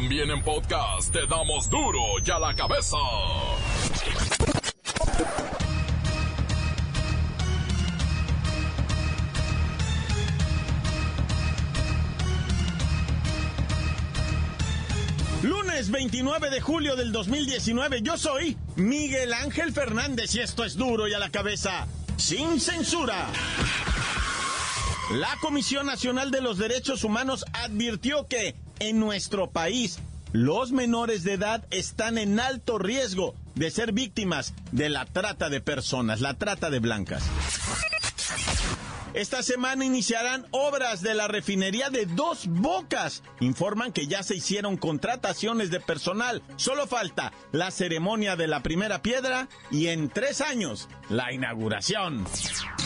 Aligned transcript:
También 0.00 0.30
en 0.30 0.40
podcast 0.44 1.12
te 1.12 1.26
damos 1.26 1.68
duro 1.68 1.98
y 2.24 2.30
a 2.30 2.38
la 2.38 2.54
cabeza. 2.54 2.96
Lunes 15.42 15.90
29 15.90 16.50
de 16.50 16.60
julio 16.60 16.94
del 16.94 17.10
2019, 17.10 18.00
yo 18.02 18.16
soy 18.16 18.56
Miguel 18.76 19.32
Ángel 19.32 19.72
Fernández 19.72 20.32
y 20.36 20.38
esto 20.38 20.62
es 20.62 20.76
duro 20.76 21.08
y 21.08 21.14
a 21.14 21.18
la 21.18 21.30
cabeza, 21.30 21.88
sin 22.16 22.60
censura. 22.60 23.26
La 25.14 25.36
Comisión 25.40 25.86
Nacional 25.86 26.30
de 26.30 26.42
los 26.42 26.58
Derechos 26.58 27.02
Humanos 27.02 27.44
advirtió 27.52 28.28
que 28.28 28.54
en 28.80 29.00
nuestro 29.00 29.50
país 29.50 29.98
los 30.32 30.72
menores 30.72 31.24
de 31.24 31.34
edad 31.34 31.64
están 31.70 32.18
en 32.18 32.38
alto 32.38 32.78
riesgo 32.78 33.34
de 33.54 33.70
ser 33.70 33.92
víctimas 33.92 34.54
de 34.72 34.88
la 34.88 35.06
trata 35.06 35.48
de 35.48 35.60
personas, 35.60 36.20
la 36.20 36.34
trata 36.34 36.70
de 36.70 36.80
blancas. 36.80 37.24
Esta 39.14 39.42
semana 39.42 39.84
iniciarán 39.84 40.46
obras 40.50 41.00
de 41.00 41.14
la 41.14 41.26
refinería 41.28 41.88
de 41.90 42.06
Dos 42.06 42.46
Bocas. 42.46 43.22
Informan 43.40 43.90
que 43.92 44.06
ya 44.06 44.22
se 44.22 44.36
hicieron 44.36 44.76
contrataciones 44.76 45.70
de 45.70 45.80
personal. 45.80 46.42
Solo 46.56 46.86
falta 46.86 47.32
la 47.50 47.70
ceremonia 47.70 48.36
de 48.36 48.46
la 48.46 48.62
primera 48.62 49.02
piedra 49.02 49.48
y 49.70 49.88
en 49.88 50.10
tres 50.10 50.40
años 50.40 50.88
la 51.08 51.32
inauguración. 51.32 52.26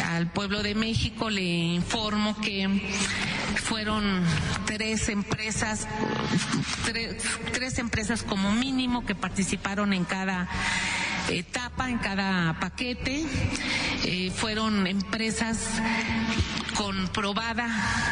Al 0.04 0.30
pueblo 0.30 0.62
de 0.62 0.74
México 0.74 1.28
le 1.28 1.42
informo 1.42 2.34
que 2.40 2.80
fueron 3.56 4.22
tres 4.66 5.08
empresas, 5.08 5.86
tres, 6.84 7.78
empresas 7.78 8.22
como 8.22 8.52
mínimo 8.52 9.04
que 9.04 9.14
participaron 9.14 9.92
en 9.92 10.04
cada 10.04 10.48
etapa, 11.30 11.90
en 11.90 11.98
cada 11.98 12.58
paquete. 12.60 13.24
Eh, 14.04 14.30
fueron 14.34 14.86
empresas 14.86 15.68
con 16.76 17.08
probada 17.08 17.68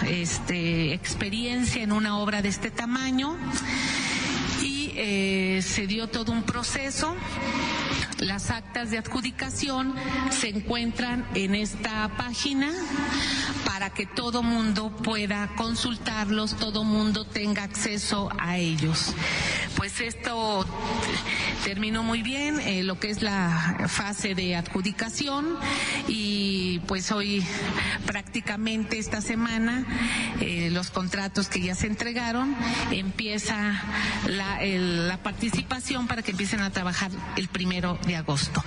este, 0.06 0.92
experiencia 0.92 1.82
en 1.82 1.92
una 1.92 2.18
obra 2.18 2.42
de 2.42 2.48
este 2.48 2.70
tamaño 2.70 3.36
y 4.62 4.92
eh, 4.96 5.62
se 5.62 5.86
dio 5.86 6.08
todo 6.08 6.32
un 6.32 6.42
proceso. 6.42 7.16
Las 8.20 8.50
actas 8.50 8.90
de 8.90 8.98
adjudicación 8.98 9.94
se 10.30 10.50
encuentran 10.50 11.26
en 11.34 11.54
esta 11.54 12.06
página 12.18 12.70
para 13.64 13.88
que 13.88 14.04
todo 14.04 14.42
mundo 14.42 14.94
pueda 14.94 15.48
consultarlos, 15.56 16.58
todo 16.58 16.84
mundo 16.84 17.24
tenga 17.24 17.62
acceso 17.62 18.28
a 18.38 18.58
ellos. 18.58 19.14
Pues 19.74 20.00
esto 20.00 20.66
terminó 21.64 22.02
muy 22.02 22.22
bien 22.22 22.60
eh, 22.60 22.82
lo 22.82 22.98
que 22.98 23.08
es 23.08 23.22
la 23.22 23.86
fase 23.88 24.34
de 24.34 24.54
adjudicación 24.56 25.56
y 26.08 26.80
pues 26.80 27.10
hoy 27.12 27.42
prácticamente 28.06 28.98
esta 28.98 29.22
semana 29.22 29.86
eh, 30.40 30.68
los 30.70 30.90
contratos 30.90 31.48
que 31.48 31.60
ya 31.60 31.74
se 31.74 31.86
entregaron 31.86 32.54
empieza 32.90 33.82
la, 34.26 34.58
la 34.62 35.22
participación 35.22 36.06
para 36.06 36.22
que 36.22 36.32
empiecen 36.32 36.60
a 36.60 36.70
trabajar 36.70 37.10
el 37.36 37.48
primero 37.48 37.98
de 38.06 38.09
agosto. 38.16 38.62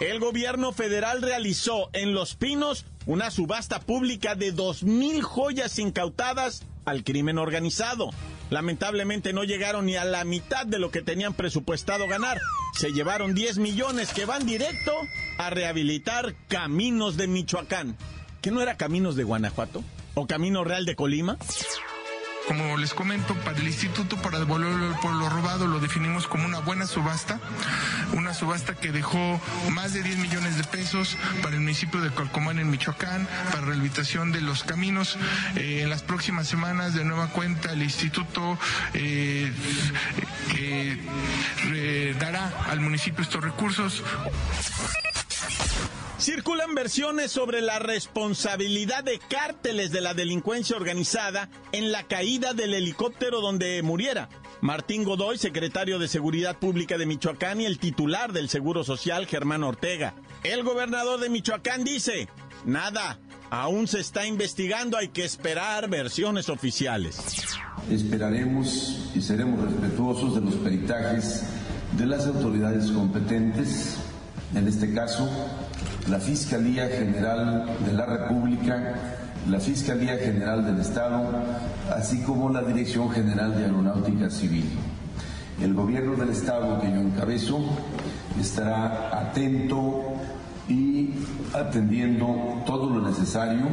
El 0.00 0.20
gobierno 0.20 0.72
federal 0.72 1.22
realizó 1.22 1.90
en 1.92 2.14
Los 2.14 2.36
Pinos 2.36 2.86
una 3.06 3.30
subasta 3.30 3.80
pública 3.80 4.34
de 4.34 4.52
dos 4.52 4.84
mil 4.84 5.22
joyas 5.22 5.78
incautadas 5.78 6.62
al 6.84 7.04
crimen 7.04 7.38
organizado. 7.38 8.10
Lamentablemente 8.50 9.32
no 9.32 9.44
llegaron 9.44 9.86
ni 9.86 9.96
a 9.96 10.04
la 10.04 10.24
mitad 10.24 10.66
de 10.66 10.78
lo 10.78 10.90
que 10.90 11.02
tenían 11.02 11.34
presupuestado 11.34 12.06
ganar. 12.06 12.38
Se 12.74 12.92
llevaron 12.92 13.34
10 13.34 13.58
millones 13.58 14.12
que 14.12 14.24
van 14.24 14.46
directo 14.46 14.92
a 15.36 15.50
rehabilitar 15.50 16.34
caminos 16.48 17.16
de 17.16 17.26
Michoacán. 17.26 17.96
¿Que 18.40 18.50
no 18.50 18.62
era 18.62 18.76
caminos 18.76 19.16
de 19.16 19.24
Guanajuato? 19.24 19.82
¿O 20.14 20.26
Camino 20.26 20.64
Real 20.64 20.86
de 20.86 20.96
Colima? 20.96 21.36
Como 22.48 22.78
les 22.78 22.94
comento, 22.94 23.34
para 23.44 23.58
el 23.58 23.66
instituto, 23.66 24.16
para 24.16 24.38
devolver 24.38 24.98
por 25.02 25.12
lo 25.12 25.28
robado, 25.28 25.66
lo 25.66 25.80
definimos 25.80 26.26
como 26.26 26.46
una 26.46 26.60
buena 26.60 26.86
subasta, 26.86 27.38
una 28.14 28.32
subasta 28.32 28.74
que 28.74 28.90
dejó 28.90 29.38
más 29.68 29.92
de 29.92 30.02
10 30.02 30.16
millones 30.16 30.56
de 30.56 30.64
pesos 30.64 31.18
para 31.42 31.56
el 31.56 31.60
municipio 31.60 32.00
de 32.00 32.08
Colcomán 32.08 32.58
en 32.58 32.70
Michoacán, 32.70 33.28
para 33.52 33.66
rehabilitación 33.66 34.32
de 34.32 34.40
los 34.40 34.64
caminos. 34.64 35.18
Eh, 35.56 35.82
en 35.82 35.90
las 35.90 36.02
próximas 36.02 36.48
semanas, 36.48 36.94
de 36.94 37.04
nueva 37.04 37.28
cuenta, 37.28 37.70
el 37.74 37.82
instituto 37.82 38.58
eh, 38.94 39.52
eh, 40.56 42.16
dará 42.18 42.50
al 42.70 42.80
municipio 42.80 43.22
estos 43.22 43.44
recursos. 43.44 44.02
Circulan 46.28 46.74
versiones 46.74 47.32
sobre 47.32 47.62
la 47.62 47.78
responsabilidad 47.78 49.02
de 49.02 49.18
cárteles 49.18 49.92
de 49.92 50.02
la 50.02 50.12
delincuencia 50.12 50.76
organizada 50.76 51.48
en 51.72 51.90
la 51.90 52.02
caída 52.02 52.52
del 52.52 52.74
helicóptero 52.74 53.40
donde 53.40 53.82
muriera. 53.82 54.28
Martín 54.60 55.04
Godoy, 55.04 55.38
secretario 55.38 55.98
de 55.98 56.06
Seguridad 56.06 56.58
Pública 56.58 56.98
de 56.98 57.06
Michoacán 57.06 57.62
y 57.62 57.64
el 57.64 57.78
titular 57.78 58.34
del 58.34 58.50
Seguro 58.50 58.84
Social, 58.84 59.24
Germán 59.24 59.64
Ortega. 59.64 60.16
El 60.44 60.64
gobernador 60.64 61.18
de 61.18 61.30
Michoacán 61.30 61.82
dice, 61.82 62.28
nada, 62.66 63.18
aún 63.48 63.88
se 63.88 64.00
está 64.00 64.26
investigando, 64.26 64.98
hay 64.98 65.08
que 65.08 65.24
esperar 65.24 65.88
versiones 65.88 66.50
oficiales. 66.50 67.18
Esperaremos 67.90 69.12
y 69.14 69.22
seremos 69.22 69.64
respetuosos 69.64 70.34
de 70.34 70.42
los 70.42 70.56
peritajes 70.56 71.44
de 71.96 72.04
las 72.04 72.26
autoridades 72.26 72.90
competentes, 72.90 73.96
en 74.54 74.68
este 74.68 74.92
caso 74.92 75.26
la 76.08 76.18
Fiscalía 76.18 76.88
General 76.88 77.66
de 77.84 77.92
la 77.92 78.06
República, 78.06 78.94
la 79.48 79.60
Fiscalía 79.60 80.16
General 80.16 80.64
del 80.64 80.80
Estado, 80.80 81.30
así 81.94 82.22
como 82.22 82.50
la 82.50 82.62
Dirección 82.62 83.10
General 83.10 83.54
de 83.56 83.64
Aeronáutica 83.64 84.30
Civil. 84.30 84.64
El 85.60 85.74
gobierno 85.74 86.16
del 86.16 86.30
Estado 86.30 86.80
que 86.80 86.90
yo 86.90 87.00
encabezo 87.00 87.60
estará 88.40 89.18
atento 89.18 90.14
y 90.68 91.10
atendiendo 91.52 92.62
todo 92.66 92.90
lo 92.90 93.06
necesario. 93.06 93.66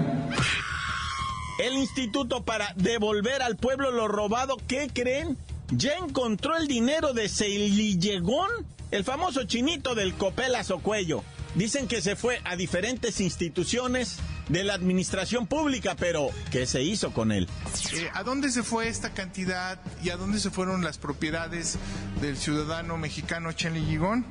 El 1.60 1.76
Instituto 1.76 2.44
para 2.44 2.74
devolver 2.76 3.42
al 3.42 3.56
pueblo 3.56 3.92
lo 3.92 4.08
robado, 4.08 4.58
¿qué 4.68 4.90
creen? 4.94 5.38
Ya 5.72 5.94
encontró 5.98 6.58
el 6.58 6.68
dinero 6.68 7.14
de 7.14 7.30
Seilillegón, 7.30 8.50
el 8.92 9.04
famoso 9.04 9.44
chinito 9.44 9.96
del 9.96 10.16
copelazo 10.16 10.80
cuello. 10.80 11.24
Dicen 11.56 11.88
que 11.88 12.02
se 12.02 12.18
fue 12.18 12.42
a 12.44 12.58
diferentes 12.58 13.22
instituciones 13.22 14.18
de 14.50 14.66
la 14.66 14.74
administración 14.74 15.48
pública, 15.48 15.96
pero 15.98 16.30
¿qué 16.52 16.66
se 16.66 16.84
hizo 16.84 17.14
con 17.14 17.32
él? 17.32 17.48
Eh, 17.94 18.10
¿A 18.14 18.24
dónde 18.24 18.52
se 18.52 18.62
fue 18.62 18.90
esta 18.90 19.12
cantidad 19.12 19.80
y 20.04 20.10
a 20.10 20.18
dónde 20.18 20.40
se 20.40 20.52
fueron 20.52 20.84
las 20.84 20.98
propiedades 20.98 21.78
del 22.22 22.36
ciudadano 22.36 22.98
mexicano 22.98 23.54
Chenli 23.54 23.86
Gigón? 23.86 24.26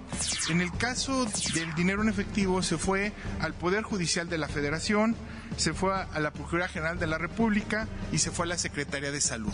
En 0.50 0.60
el 0.60 0.70
caso 0.76 1.26
del 1.54 1.74
dinero 1.74 2.02
en 2.02 2.10
efectivo 2.10 2.62
se 2.62 2.76
fue 2.76 3.12
al 3.40 3.54
Poder 3.54 3.84
Judicial 3.84 4.28
de 4.28 4.36
la 4.36 4.48
Federación, 4.48 5.16
se 5.56 5.72
fue 5.72 5.94
a 5.94 6.20
la 6.20 6.30
Procuraduría 6.30 6.68
General 6.68 6.98
de 6.98 7.06
la 7.06 7.16
República 7.16 7.88
y 8.12 8.18
se 8.18 8.30
fue 8.30 8.44
a 8.44 8.50
la 8.50 8.58
Secretaría 8.58 9.10
de 9.10 9.22
Salud. 9.22 9.52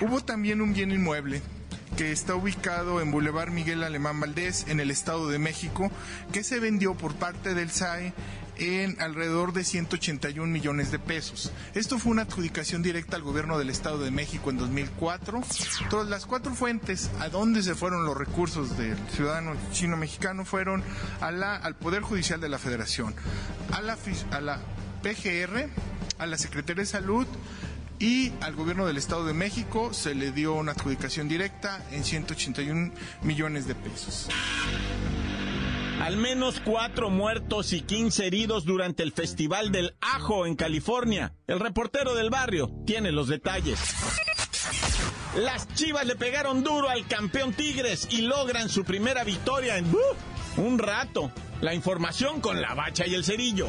Hubo 0.00 0.22
también 0.22 0.60
un 0.60 0.74
bien 0.74 0.90
inmueble 0.90 1.40
que 1.96 2.12
está 2.12 2.34
ubicado 2.34 3.00
en 3.00 3.10
Boulevard 3.10 3.50
Miguel 3.50 3.82
Alemán 3.82 4.20
Valdés, 4.20 4.66
en 4.68 4.80
el 4.80 4.90
Estado 4.90 5.28
de 5.28 5.38
México, 5.38 5.90
que 6.32 6.44
se 6.44 6.60
vendió 6.60 6.94
por 6.94 7.14
parte 7.14 7.54
del 7.54 7.70
SAE 7.70 8.12
en 8.56 9.00
alrededor 9.00 9.52
de 9.52 9.64
181 9.64 10.50
millones 10.50 10.90
de 10.90 10.98
pesos. 10.98 11.52
Esto 11.74 11.98
fue 11.98 12.12
una 12.12 12.22
adjudicación 12.22 12.82
directa 12.82 13.16
al 13.16 13.22
gobierno 13.22 13.58
del 13.58 13.70
Estado 13.70 13.98
de 13.98 14.10
México 14.10 14.50
en 14.50 14.58
2004. 14.58 15.42
Todas 15.90 16.08
las 16.08 16.26
cuatro 16.26 16.54
fuentes 16.54 17.10
a 17.20 17.28
donde 17.28 17.62
se 17.62 17.74
fueron 17.74 18.04
los 18.04 18.16
recursos 18.16 18.76
del 18.76 18.96
ciudadano 19.10 19.54
chino-mexicano 19.72 20.44
fueron 20.44 20.82
a 21.20 21.30
la, 21.30 21.56
al 21.56 21.76
Poder 21.76 22.02
Judicial 22.02 22.40
de 22.40 22.48
la 22.48 22.58
Federación, 22.58 23.14
a 23.72 23.80
la, 23.82 23.96
a 24.30 24.40
la 24.40 24.58
PGR, 25.02 25.68
a 26.18 26.26
la 26.26 26.38
Secretaría 26.38 26.82
de 26.82 26.86
Salud, 26.86 27.26
y 28.02 28.32
al 28.40 28.56
gobierno 28.56 28.84
del 28.84 28.96
Estado 28.96 29.24
de 29.24 29.32
México 29.32 29.94
se 29.94 30.16
le 30.16 30.32
dio 30.32 30.54
una 30.54 30.72
adjudicación 30.72 31.28
directa 31.28 31.86
en 31.92 32.02
181 32.02 32.90
millones 33.22 33.68
de 33.68 33.76
pesos. 33.76 34.28
Al 36.00 36.16
menos 36.16 36.60
cuatro 36.64 37.10
muertos 37.10 37.72
y 37.72 37.82
15 37.82 38.26
heridos 38.26 38.64
durante 38.64 39.04
el 39.04 39.12
Festival 39.12 39.70
del 39.70 39.94
Ajo 40.00 40.46
en 40.46 40.56
California. 40.56 41.32
El 41.46 41.60
reportero 41.60 42.16
del 42.16 42.28
barrio 42.28 42.72
tiene 42.84 43.12
los 43.12 43.28
detalles. 43.28 43.78
Las 45.36 45.72
Chivas 45.74 46.04
le 46.04 46.16
pegaron 46.16 46.64
duro 46.64 46.90
al 46.90 47.06
campeón 47.06 47.52
Tigres 47.52 48.08
y 48.10 48.22
logran 48.22 48.68
su 48.68 48.82
primera 48.82 49.22
victoria 49.22 49.78
en 49.78 49.86
uh, 49.94 50.60
un 50.60 50.80
rato. 50.80 51.30
La 51.60 51.72
información 51.72 52.40
con 52.40 52.60
la 52.60 52.74
bacha 52.74 53.06
y 53.06 53.14
el 53.14 53.24
cerillo. 53.24 53.68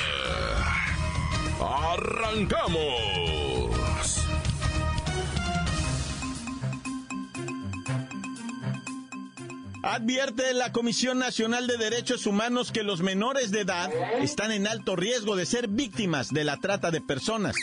¡Arrancamos! 1.61 2.81
Advierte 9.83 10.53
la 10.53 10.71
Comisión 10.71 11.19
Nacional 11.19 11.67
de 11.67 11.77
Derechos 11.77 12.25
Humanos 12.25 12.71
que 12.71 12.83
los 12.83 13.01
menores 13.01 13.51
de 13.51 13.61
edad 13.61 13.91
están 14.19 14.51
en 14.51 14.67
alto 14.67 14.95
riesgo 14.95 15.35
de 15.35 15.45
ser 15.45 15.67
víctimas 15.67 16.29
de 16.29 16.43
la 16.43 16.57
trata 16.57 16.91
de 16.91 17.01
personas. 17.01 17.55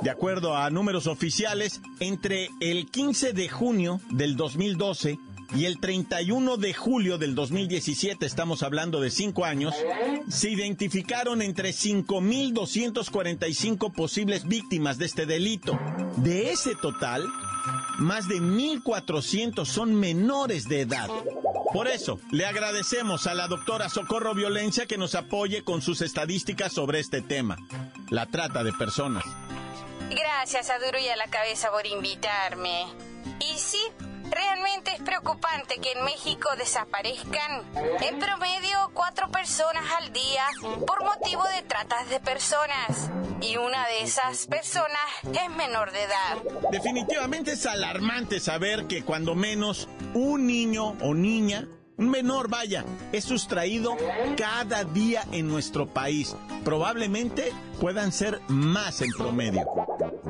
De 0.00 0.10
acuerdo 0.10 0.56
a 0.56 0.70
números 0.70 1.06
oficiales, 1.06 1.80
entre 2.00 2.50
el 2.60 2.90
15 2.90 3.32
de 3.32 3.48
junio 3.48 4.00
del 4.10 4.36
2012 4.36 5.18
y 5.54 5.66
el 5.66 5.78
31 5.78 6.56
de 6.56 6.74
julio 6.74 7.18
del 7.18 7.34
2017, 7.34 8.24
estamos 8.26 8.62
hablando 8.62 9.00
de 9.00 9.10
cinco 9.10 9.44
años, 9.44 9.74
se 10.28 10.50
identificaron 10.50 11.42
entre 11.42 11.70
5.245 11.70 13.92
posibles 13.92 14.46
víctimas 14.46 14.98
de 14.98 15.06
este 15.06 15.26
delito. 15.26 15.76
De 16.16 16.52
ese 16.52 16.76
total, 16.76 17.26
más 17.98 18.28
de 18.28 18.36
1.400 18.36 19.64
son 19.64 19.94
menores 19.94 20.68
de 20.68 20.82
edad. 20.82 21.08
Por 21.72 21.88
eso, 21.88 22.20
le 22.30 22.44
agradecemos 22.46 23.26
a 23.26 23.32
la 23.34 23.48
doctora 23.48 23.88
Socorro 23.88 24.34
Violencia 24.34 24.84
que 24.86 24.98
nos 24.98 25.14
apoye 25.14 25.64
con 25.64 25.80
sus 25.82 26.02
estadísticas 26.02 26.72
sobre 26.72 27.00
este 27.00 27.22
tema, 27.22 27.56
la 28.10 28.26
trata 28.26 28.62
de 28.62 28.72
personas. 28.72 29.24
Gracias 30.10 30.68
a 30.70 30.78
Duro 30.78 30.98
y 30.98 31.08
a 31.08 31.16
la 31.16 31.28
Cabeza 31.28 31.70
por 31.70 31.86
invitarme. 31.86 32.84
Y 33.40 33.58
sí, 33.58 33.80
Realmente 34.30 34.83
preocupante 35.04 35.78
que 35.80 35.92
en 35.92 36.04
México 36.04 36.48
desaparezcan 36.56 37.62
en 38.00 38.18
promedio 38.18 38.90
cuatro 38.94 39.30
personas 39.30 39.84
al 40.00 40.12
día 40.12 40.44
por 40.86 41.04
motivo 41.04 41.44
de 41.54 41.62
tratas 41.62 42.08
de 42.08 42.20
personas. 42.20 43.10
Y 43.40 43.56
una 43.56 43.86
de 43.88 44.02
esas 44.02 44.46
personas 44.46 45.02
es 45.24 45.50
menor 45.56 45.92
de 45.92 46.02
edad. 46.02 46.70
Definitivamente 46.70 47.52
es 47.52 47.66
alarmante 47.66 48.40
saber 48.40 48.86
que 48.86 49.04
cuando 49.04 49.34
menos 49.34 49.88
un 50.14 50.46
niño 50.46 50.96
o 51.00 51.14
niña 51.14 51.68
un 51.96 52.10
menor, 52.10 52.48
vaya, 52.48 52.84
es 53.12 53.24
sustraído 53.24 53.96
cada 54.36 54.84
día 54.84 55.24
en 55.32 55.48
nuestro 55.48 55.86
país. 55.86 56.34
Probablemente 56.64 57.52
puedan 57.80 58.12
ser 58.12 58.40
más 58.48 59.00
en 59.00 59.12
promedio. 59.12 59.62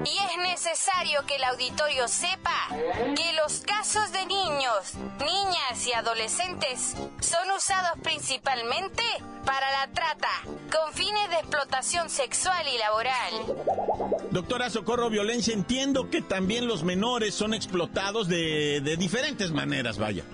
Y 0.05 0.19
es 0.19 0.51
necesario 0.51 1.25
que 1.27 1.37
el 1.37 1.45
auditorio 1.45 2.09
sepa 2.09 2.69
que 3.17 3.33
los 3.43 3.61
casos 3.61 4.13
de 4.13 4.27
niños, 4.27 4.95
niñas 5.21 5.87
y 5.87 5.93
adolescentes 5.93 6.95
son 7.21 7.51
usados 7.57 7.99
principalmente 8.03 9.03
para 9.47 9.71
la 9.71 9.93
trata, 9.93 10.29
con 10.45 10.93
fines 10.93 11.31
de 11.31 11.37
explotación 11.37 12.11
sexual 12.11 12.67
y 12.75 12.79
laboral. 12.79 14.31
Doctora 14.31 14.69
Socorro 14.69 15.09
Violencia, 15.11 15.55
entiendo 15.55 16.11
que 16.11 16.21
también 16.21 16.67
los 16.67 16.83
menores 16.83 17.35
son 17.35 17.55
explotados 17.55 18.29
de, 18.29 18.81
de 18.83 18.97
diferentes 18.97 19.53
maneras, 19.53 19.99
vaya. 19.99 20.25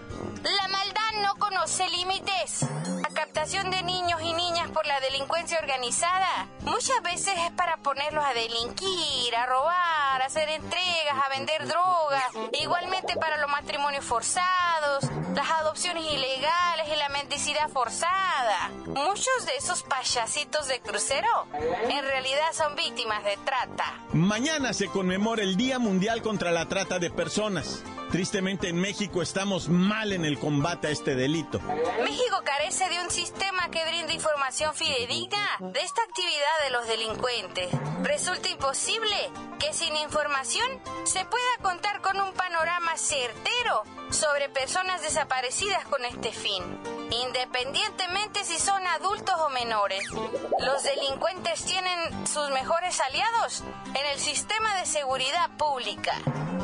Conoce 1.61 1.91
límites. 1.91 2.67
La 3.03 3.11
captación 3.11 3.71
de 3.71 3.83
niños 3.83 4.19
y 4.23 4.33
niñas 4.33 4.71
por 4.71 4.87
la 4.87 4.99
delincuencia 5.01 5.59
organizada 5.59 6.49
muchas 6.63 7.03
veces 7.03 7.35
es 7.37 7.51
para 7.51 7.77
ponerlos 7.77 8.25
a 8.25 8.33
delinquir, 8.33 9.37
a 9.37 9.45
robar, 9.45 10.23
a 10.23 10.25
hacer 10.25 10.49
entregas, 10.49 11.19
a 11.23 11.29
vender 11.29 11.67
drogas. 11.67 12.25
Igualmente 12.63 13.15
para 13.17 13.37
los 13.37 13.51
matrimonios 13.51 14.07
forzados, 14.07 15.05
las 15.35 15.51
adopciones 15.51 16.03
ilegales 16.05 16.89
y 16.95 16.97
la 16.97 17.11
mendicidad 17.11 17.69
forzada. 17.69 18.71
Muchos 18.87 19.45
de 19.45 19.57
esos 19.59 19.83
payasitos 19.83 20.67
de 20.67 20.81
crucero 20.81 21.47
en 21.91 22.03
realidad 22.03 22.55
son 22.55 22.75
víctimas 22.75 23.23
de 23.23 23.37
trata. 23.45 23.99
Mañana 24.15 24.73
se 24.73 24.87
conmemora 24.87 25.43
el 25.43 25.57
Día 25.59 25.79
Mundial 25.79 26.23
contra 26.23 26.53
la 26.53 26.67
Trata 26.71 26.99
de 26.99 27.11
Personas. 27.11 27.83
Tristemente 28.11 28.69
en 28.69 28.77
México 28.77 29.23
estamos 29.23 29.69
mal 29.69 30.13
en 30.13 30.25
el 30.25 30.39
combate 30.39 30.89
a 30.89 30.91
este 30.91 31.15
delito. 31.15 31.61
México 32.03 32.43
carece 32.45 32.89
de 32.89 33.01
un 33.05 33.11
sistema 33.11 33.71
que 33.71 33.85
brinde 33.87 34.15
información 34.15 34.75
fidedigna 34.75 35.39
de 35.61 35.81
esta 35.81 36.03
actividad 36.03 36.65
de 36.65 36.71
los 36.71 36.89
delincuentes. 36.89 37.69
Resulta 38.03 38.49
imposible 38.49 39.15
que 39.61 39.73
sin 39.73 39.95
información 39.95 40.67
se 41.05 41.25
pueda 41.25 41.57
contar 41.63 42.01
con 42.01 42.21
un 42.21 42.33
panorama 42.33 42.97
certero 42.97 43.85
sobre 44.11 44.49
personas 44.49 45.03
desaparecidas 45.03 45.85
con 45.85 46.05
este 46.05 46.33
fin, 46.33 46.65
independientemente 47.11 48.45
si 48.45 48.59
son 48.59 48.87
adultos 48.87 49.35
o 49.39 49.51
menores. 49.51 50.03
Los 50.13 50.83
delincuentes 50.83 51.65
tienen 51.65 52.27
sus 52.27 52.51
mejores 52.51 53.01
aliados 53.01 53.63
en 53.89 54.07
el 54.13 54.19
sistema 54.19 54.77
de 54.77 54.87
seguridad 54.87 55.51
pública. 55.57 56.13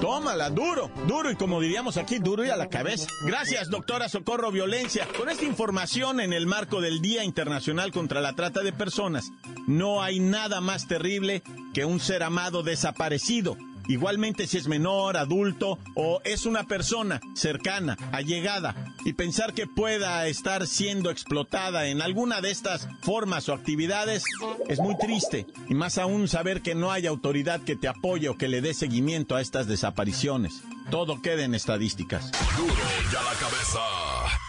Tómala, 0.00 0.50
duro, 0.50 0.90
duro 1.06 1.30
y 1.30 1.36
como 1.36 1.60
diríamos 1.60 1.96
aquí, 1.96 2.18
duro 2.18 2.44
y 2.44 2.50
a 2.50 2.56
la 2.56 2.68
cabeza. 2.68 3.06
Gracias, 3.24 3.70
doctora 3.70 4.08
Socorro 4.08 4.52
Violencia. 4.52 5.08
Con 5.16 5.30
esta 5.30 5.44
información 5.44 6.20
en 6.20 6.34
el 6.34 6.46
marco 6.46 6.82
del 6.82 7.00
Día 7.00 7.24
Internacional 7.24 7.92
contra 7.92 8.20
la 8.20 8.34
Trata 8.34 8.60
de 8.60 8.72
Personas, 8.72 9.30
no 9.66 10.02
hay 10.02 10.20
nada 10.20 10.60
más 10.60 10.86
terrible 10.86 11.42
que 11.72 11.86
un 11.86 11.98
ser 11.98 12.22
amado 12.22 12.62
desaparecido 12.62 13.56
igualmente 13.88 14.46
si 14.46 14.58
es 14.58 14.68
menor, 14.68 15.16
adulto 15.16 15.78
o 15.94 16.20
es 16.24 16.46
una 16.46 16.64
persona 16.64 17.20
cercana, 17.34 17.96
allegada, 18.12 18.94
y 19.04 19.12
pensar 19.12 19.54
que 19.54 19.66
pueda 19.66 20.26
estar 20.26 20.66
siendo 20.66 21.10
explotada 21.10 21.86
en 21.86 22.02
alguna 22.02 22.40
de 22.40 22.50
estas 22.50 22.88
formas 23.02 23.48
o 23.48 23.54
actividades 23.54 24.24
es 24.68 24.78
muy 24.78 24.96
triste, 24.98 25.46
y 25.68 25.74
más 25.74 25.98
aún 25.98 26.28
saber 26.28 26.62
que 26.62 26.74
no 26.74 26.90
hay 26.92 27.06
autoridad 27.06 27.62
que 27.62 27.76
te 27.76 27.88
apoye 27.88 28.28
o 28.28 28.36
que 28.36 28.48
le 28.48 28.60
dé 28.60 28.74
seguimiento 28.74 29.36
a 29.36 29.40
estas 29.40 29.66
desapariciones. 29.66 30.62
Todo 30.90 31.20
queda 31.20 31.44
en 31.44 31.54
estadísticas. 31.54 32.30
Duro 32.56 32.74
ya 33.12 33.22
la 33.22 33.32
cabeza. 33.32 34.45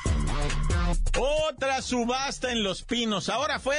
Otra 1.19 1.81
subasta 1.81 2.51
en 2.51 2.63
Los 2.63 2.83
Pinos. 2.83 3.29
Ahora 3.29 3.59
fue 3.59 3.77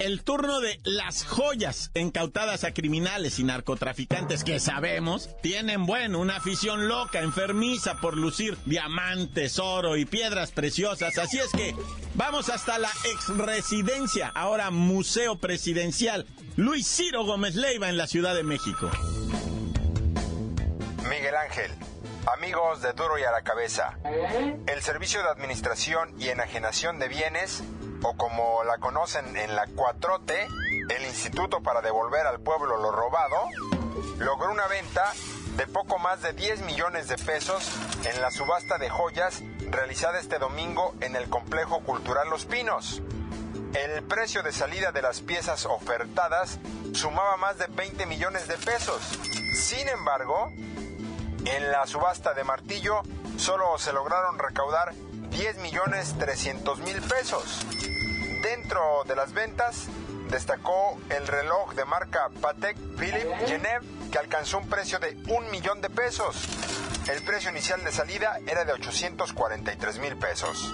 el 0.00 0.22
turno 0.24 0.60
de 0.60 0.80
las 0.82 1.24
joyas 1.24 1.92
incautadas 1.94 2.64
a 2.64 2.74
criminales 2.74 3.38
y 3.38 3.44
narcotraficantes 3.44 4.42
que 4.42 4.58
sabemos 4.58 5.30
tienen, 5.42 5.86
bueno, 5.86 6.18
una 6.18 6.36
afición 6.36 6.88
loca, 6.88 7.20
enfermiza 7.20 7.94
por 8.00 8.16
lucir 8.16 8.58
diamantes, 8.64 9.60
oro 9.60 9.96
y 9.96 10.06
piedras 10.06 10.50
preciosas. 10.50 11.18
Así 11.18 11.38
es 11.38 11.50
que 11.52 11.74
vamos 12.14 12.48
hasta 12.48 12.78
la 12.78 12.90
ex 13.12 13.28
residencia, 13.28 14.32
ahora 14.34 14.70
Museo 14.70 15.36
Presidencial, 15.36 16.26
Luis 16.56 16.88
Ciro 16.88 17.24
Gómez 17.24 17.54
Leiva 17.54 17.88
en 17.88 17.96
la 17.96 18.08
Ciudad 18.08 18.34
de 18.34 18.42
México. 18.42 18.90
Miguel 21.08 21.36
Ángel. 21.36 21.91
Amigos 22.26 22.82
de 22.82 22.92
Duro 22.92 23.18
y 23.18 23.24
a 23.24 23.32
la 23.32 23.42
Cabeza, 23.42 23.98
el 24.66 24.82
Servicio 24.82 25.22
de 25.22 25.28
Administración 25.28 26.14
y 26.18 26.28
Enajenación 26.28 27.00
de 27.00 27.08
Bienes, 27.08 27.64
o 28.02 28.16
como 28.16 28.62
la 28.64 28.78
conocen 28.78 29.36
en 29.36 29.56
la 29.56 29.66
4T, 29.66 30.46
el 30.88 31.04
Instituto 31.04 31.62
para 31.62 31.82
Devolver 31.82 32.26
al 32.26 32.40
Pueblo 32.40 32.76
lo 32.76 32.92
Robado, 32.92 33.48
logró 34.18 34.52
una 34.52 34.68
venta 34.68 35.12
de 35.56 35.66
poco 35.66 35.98
más 35.98 36.22
de 36.22 36.32
10 36.32 36.62
millones 36.62 37.08
de 37.08 37.18
pesos 37.18 37.72
en 38.04 38.20
la 38.20 38.30
subasta 38.30 38.78
de 38.78 38.88
joyas 38.88 39.42
realizada 39.68 40.20
este 40.20 40.38
domingo 40.38 40.94
en 41.00 41.16
el 41.16 41.28
Complejo 41.28 41.80
Cultural 41.80 42.30
Los 42.30 42.44
Pinos. 42.44 43.02
El 43.74 44.02
precio 44.04 44.42
de 44.42 44.52
salida 44.52 44.92
de 44.92 45.02
las 45.02 45.20
piezas 45.22 45.66
ofertadas 45.66 46.60
sumaba 46.94 47.36
más 47.36 47.58
de 47.58 47.66
20 47.66 48.06
millones 48.06 48.46
de 48.46 48.56
pesos. 48.58 49.02
Sin 49.54 49.88
embargo, 49.88 50.52
en 51.44 51.70
la 51.70 51.86
subasta 51.86 52.34
de 52.34 52.44
martillo 52.44 53.02
solo 53.36 53.78
se 53.78 53.92
lograron 53.92 54.38
recaudar 54.38 54.94
10 55.30 55.58
millones 55.58 56.14
300 56.18 56.78
mil 56.80 57.00
pesos. 57.02 57.66
Dentro 58.42 59.04
de 59.06 59.16
las 59.16 59.32
ventas 59.32 59.86
destacó 60.30 60.98
el 61.10 61.26
reloj 61.26 61.74
de 61.74 61.84
marca 61.84 62.30
Patek 62.40 62.76
Philippe 62.98 63.34
Genève 63.46 63.86
que 64.10 64.18
alcanzó 64.18 64.58
un 64.58 64.68
precio 64.68 64.98
de 64.98 65.16
un 65.28 65.50
millón 65.50 65.80
de 65.80 65.90
pesos. 65.90 66.36
El 67.08 67.22
precio 67.24 67.50
inicial 67.50 67.82
de 67.82 67.92
salida 67.92 68.38
era 68.46 68.64
de 68.64 68.72
843 68.72 69.98
mil 69.98 70.16
pesos. 70.16 70.72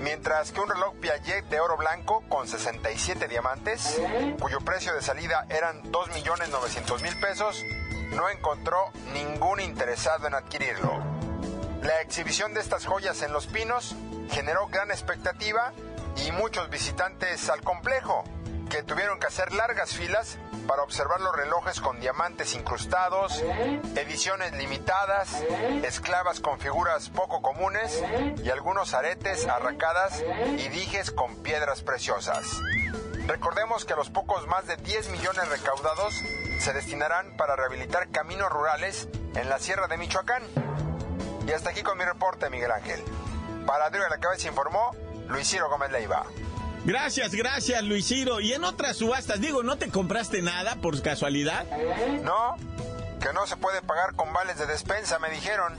mientras 0.00 0.50
que 0.50 0.60
un 0.60 0.68
reloj 0.68 0.94
Piaget 1.00 1.44
de 1.48 1.60
oro 1.60 1.76
blanco 1.76 2.24
con 2.28 2.48
67 2.48 3.28
diamantes, 3.28 4.00
cuyo 4.40 4.60
precio 4.60 4.94
de 4.94 5.02
salida 5.02 5.46
eran 5.50 5.82
2.900.000 5.92 7.20
pesos, 7.20 7.62
no 8.10 8.28
encontró 8.28 8.90
ningún 9.12 9.60
interesado 9.60 10.26
en 10.26 10.34
adquirirlo. 10.34 10.98
La 11.82 12.00
exhibición 12.00 12.54
de 12.54 12.60
estas 12.60 12.86
joyas 12.86 13.22
en 13.22 13.32
Los 13.32 13.46
Pinos 13.46 13.94
generó 14.30 14.66
gran 14.68 14.90
expectativa 14.90 15.72
y 16.26 16.32
muchos 16.32 16.68
visitantes 16.70 17.48
al 17.48 17.62
complejo, 17.62 18.24
que 18.68 18.82
tuvieron 18.82 19.18
que 19.18 19.26
hacer 19.26 19.52
largas 19.52 19.94
filas 19.94 20.38
para 20.66 20.82
observar 20.82 21.20
los 21.20 21.34
relojes 21.34 21.80
con 21.80 21.98
diamantes 22.00 22.54
incrustados, 22.54 23.42
ediciones 23.96 24.52
limitadas, 24.52 25.42
esclavas 25.82 26.40
con 26.40 26.60
figuras 26.60 27.08
poco 27.08 27.42
comunes 27.42 28.02
y 28.44 28.50
algunos 28.50 28.94
aretes, 28.94 29.46
arracadas 29.46 30.22
y 30.56 30.68
dijes 30.68 31.10
con 31.10 31.36
piedras 31.42 31.82
preciosas. 31.82 32.44
Recordemos 33.26 33.84
que 33.84 33.94
los 33.94 34.10
pocos 34.10 34.46
más 34.46 34.66
de 34.66 34.76
10 34.76 35.08
millones 35.10 35.48
recaudados 35.48 36.14
se 36.60 36.72
destinarán 36.74 37.36
para 37.36 37.56
rehabilitar 37.56 38.10
caminos 38.10 38.50
rurales 38.50 39.08
en 39.34 39.48
la 39.48 39.58
Sierra 39.58 39.88
de 39.88 39.96
Michoacán. 39.96 40.42
Y 41.48 41.52
hasta 41.52 41.70
aquí 41.70 41.82
con 41.82 41.96
mi 41.96 42.04
reporte, 42.04 42.50
Miguel 42.50 42.70
Ángel. 42.70 43.00
Para 43.66 43.86
Adrián 43.86 44.10
la 44.10 44.18
Cabeza 44.18 44.48
informó 44.48 44.94
Luis 45.28 45.48
Ciro 45.48 45.70
Gómez 45.70 45.90
Leiva. 45.90 46.26
Gracias, 46.84 47.34
gracias, 47.34 47.82
Luis 47.82 48.06
Ciro. 48.06 48.40
Y 48.40 48.52
en 48.52 48.64
otras 48.64 48.96
subastas, 48.96 49.40
digo, 49.40 49.62
¿no 49.62 49.76
te 49.76 49.90
compraste 49.90 50.42
nada 50.42 50.76
por 50.76 51.00
casualidad? 51.02 51.66
No, 52.22 52.56
que 53.20 53.32
no 53.32 53.46
se 53.46 53.56
puede 53.56 53.82
pagar 53.82 54.14
con 54.14 54.32
vales 54.32 54.58
de 54.58 54.66
despensa, 54.66 55.18
me 55.18 55.30
dijeron. 55.30 55.78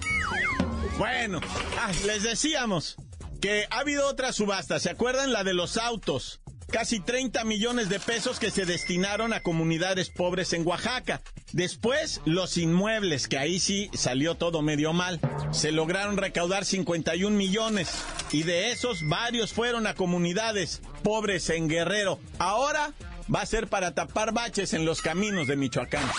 Bueno, 0.97 1.39
ah, 1.79 1.91
les 2.05 2.23
decíamos 2.23 2.97
que 3.41 3.67
ha 3.71 3.79
habido 3.79 4.07
otra 4.07 4.33
subasta, 4.33 4.79
¿se 4.79 4.89
acuerdan? 4.89 5.31
La 5.31 5.43
de 5.43 5.53
los 5.53 5.77
autos. 5.77 6.41
Casi 6.71 7.01
30 7.01 7.43
millones 7.43 7.89
de 7.89 7.99
pesos 7.99 8.39
que 8.39 8.49
se 8.49 8.65
destinaron 8.65 9.33
a 9.33 9.41
comunidades 9.41 10.09
pobres 10.09 10.53
en 10.53 10.65
Oaxaca. 10.65 11.21
Después, 11.51 12.21
los 12.23 12.57
inmuebles, 12.57 13.27
que 13.27 13.37
ahí 13.37 13.59
sí 13.59 13.89
salió 13.93 14.35
todo 14.35 14.61
medio 14.61 14.93
mal. 14.93 15.19
Se 15.51 15.73
lograron 15.73 16.15
recaudar 16.15 16.63
51 16.63 17.35
millones 17.35 17.89
y 18.31 18.43
de 18.43 18.71
esos 18.71 19.05
varios 19.07 19.51
fueron 19.51 19.85
a 19.85 19.95
comunidades 19.95 20.81
pobres 21.03 21.49
en 21.49 21.67
Guerrero. 21.67 22.19
Ahora 22.39 22.93
va 23.33 23.41
a 23.41 23.45
ser 23.45 23.67
para 23.67 23.93
tapar 23.93 24.31
baches 24.31 24.73
en 24.73 24.85
los 24.85 25.01
caminos 25.01 25.47
de 25.47 25.57
Michoacán. 25.57 26.09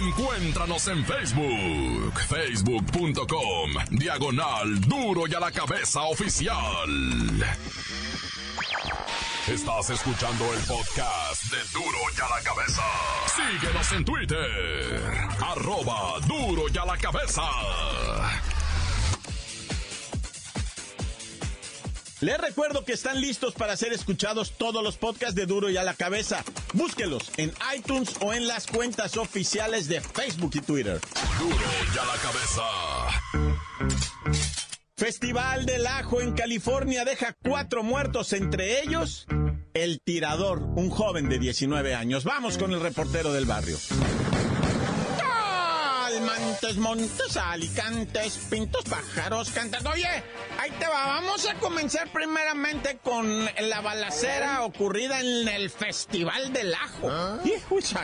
Encuéntranos 0.00 0.88
en 0.88 1.04
Facebook, 1.04 2.20
facebook.com, 2.28 3.70
diagonal 3.90 4.80
duro 4.80 5.26
y 5.26 5.34
a 5.34 5.40
la 5.40 5.50
cabeza 5.50 6.02
oficial. 6.04 6.56
Estás 9.50 9.88
escuchando 9.88 10.52
el 10.52 10.60
podcast 10.60 11.44
de 11.44 11.56
Duro 11.72 11.98
y 12.14 12.20
a 12.20 12.28
la 12.36 12.42
cabeza. 12.42 12.82
Síguenos 13.34 13.92
en 13.92 14.04
Twitter, 14.04 15.00
arroba 15.40 16.20
duro 16.26 16.64
y 16.70 16.76
a 16.76 16.84
la 16.84 16.98
cabeza. 16.98 17.42
Les 22.20 22.38
recuerdo 22.38 22.84
que 22.84 22.92
están 22.92 23.22
listos 23.22 23.54
para 23.54 23.74
ser 23.78 23.94
escuchados 23.94 24.52
todos 24.52 24.84
los 24.84 24.98
podcasts 24.98 25.34
de 25.34 25.46
Duro 25.46 25.70
y 25.70 25.78
a 25.78 25.82
la 25.82 25.94
cabeza. 25.94 26.44
Búsquelos 26.74 27.30
en 27.38 27.50
iTunes 27.74 28.16
o 28.20 28.34
en 28.34 28.48
las 28.48 28.66
cuentas 28.66 29.16
oficiales 29.16 29.88
de 29.88 30.02
Facebook 30.02 30.50
y 30.54 30.60
Twitter. 30.60 31.00
Duro 31.38 31.56
y 31.94 31.98
a 31.98 32.04
la 32.04 32.16
cabeza. 32.20 32.62
Festival 34.96 35.64
del 35.64 35.86
Ajo 35.86 36.20
en 36.20 36.32
California 36.32 37.04
deja 37.04 37.32
cuatro 37.40 37.84
muertos, 37.84 38.32
entre 38.32 38.82
ellos 38.82 39.28
el 39.78 40.00
tirador, 40.00 40.60
un 40.76 40.90
joven 40.90 41.28
de 41.28 41.38
19 41.38 41.94
años. 41.94 42.24
Vamos 42.24 42.58
con 42.58 42.72
el 42.72 42.80
reportero 42.80 43.32
del 43.32 43.44
barrio. 43.44 43.76
Montes, 46.28 46.76
montes, 46.76 47.36
alicantes, 47.36 48.38
pintos, 48.50 48.84
pájaros, 48.84 49.50
cantan. 49.50 49.86
Oye, 49.86 50.06
ahí 50.58 50.70
te 50.78 50.86
va. 50.86 51.06
Vamos 51.06 51.48
a 51.48 51.54
comenzar 51.54 52.12
primeramente 52.12 52.98
con 53.02 53.46
la 53.46 53.80
balacera 53.80 54.62
ocurrida 54.62 55.20
en 55.20 55.48
el 55.48 55.70
Festival 55.70 56.52
del 56.52 56.74
Ajo. 56.74 57.10
¿Ah? 57.10 57.38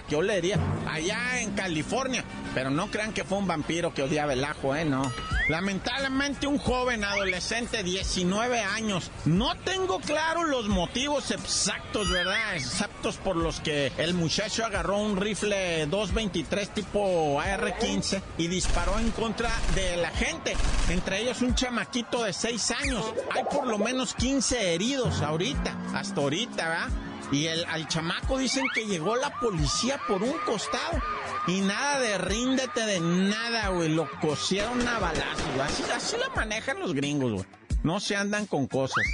qué 0.08 0.16
olería. 0.16 0.58
Allá 0.88 1.40
en 1.40 1.52
California. 1.52 2.24
Pero 2.54 2.70
no 2.70 2.90
crean 2.90 3.12
que 3.12 3.24
fue 3.24 3.38
un 3.38 3.46
vampiro 3.46 3.92
que 3.92 4.02
odiaba 4.02 4.32
el 4.32 4.44
ajo, 4.44 4.76
¿eh? 4.76 4.84
No. 4.84 5.12
Lamentablemente 5.48 6.46
un 6.46 6.58
joven 6.58 7.04
adolescente, 7.04 7.82
19 7.82 8.60
años. 8.60 9.10
No 9.24 9.56
tengo 9.58 9.98
claro 10.00 10.44
los 10.44 10.68
motivos 10.68 11.32
exactos, 11.32 12.08
¿verdad? 12.10 12.54
Exactos 12.54 13.16
por 13.16 13.36
los 13.36 13.60
que 13.60 13.92
el 13.98 14.14
muchacho 14.14 14.64
agarró 14.64 14.98
un 14.98 15.16
rifle 15.16 15.86
223 15.86 16.70
tipo 16.70 17.40
AR-15 17.40 18.13
y 18.38 18.48
disparó 18.48 18.98
en 18.98 19.10
contra 19.10 19.50
de 19.74 19.96
la 19.96 20.10
gente. 20.10 20.56
Entre 20.90 21.22
ellos 21.22 21.42
un 21.42 21.54
chamaquito 21.54 22.24
de 22.24 22.32
6 22.32 22.70
años. 22.72 23.04
Hay 23.32 23.44
por 23.44 23.66
lo 23.66 23.78
menos 23.78 24.14
15 24.14 24.74
heridos 24.74 25.22
ahorita, 25.22 25.76
hasta 25.94 26.20
ahorita, 26.20 26.68
¿verdad? 26.68 26.88
Y 27.32 27.46
el, 27.46 27.64
al 27.66 27.88
chamaco 27.88 28.38
dicen 28.38 28.66
que 28.74 28.86
llegó 28.86 29.16
la 29.16 29.40
policía 29.40 30.00
por 30.06 30.22
un 30.22 30.36
costado. 30.44 31.00
Y 31.46 31.60
nada 31.60 31.98
de 32.00 32.18
ríndete 32.18 32.80
de 32.86 33.00
nada, 33.00 33.68
güey. 33.68 33.88
Lo 33.88 34.08
cosieron 34.20 34.86
a 34.86 34.98
balazo, 34.98 35.62
Así, 35.62 35.82
así 35.94 36.16
la 36.18 36.28
manejan 36.34 36.80
los 36.80 36.94
gringos, 36.94 37.32
güey. 37.32 37.46
No 37.82 38.00
se 38.00 38.16
andan 38.16 38.46
con 38.46 38.66
cosas. 38.66 39.04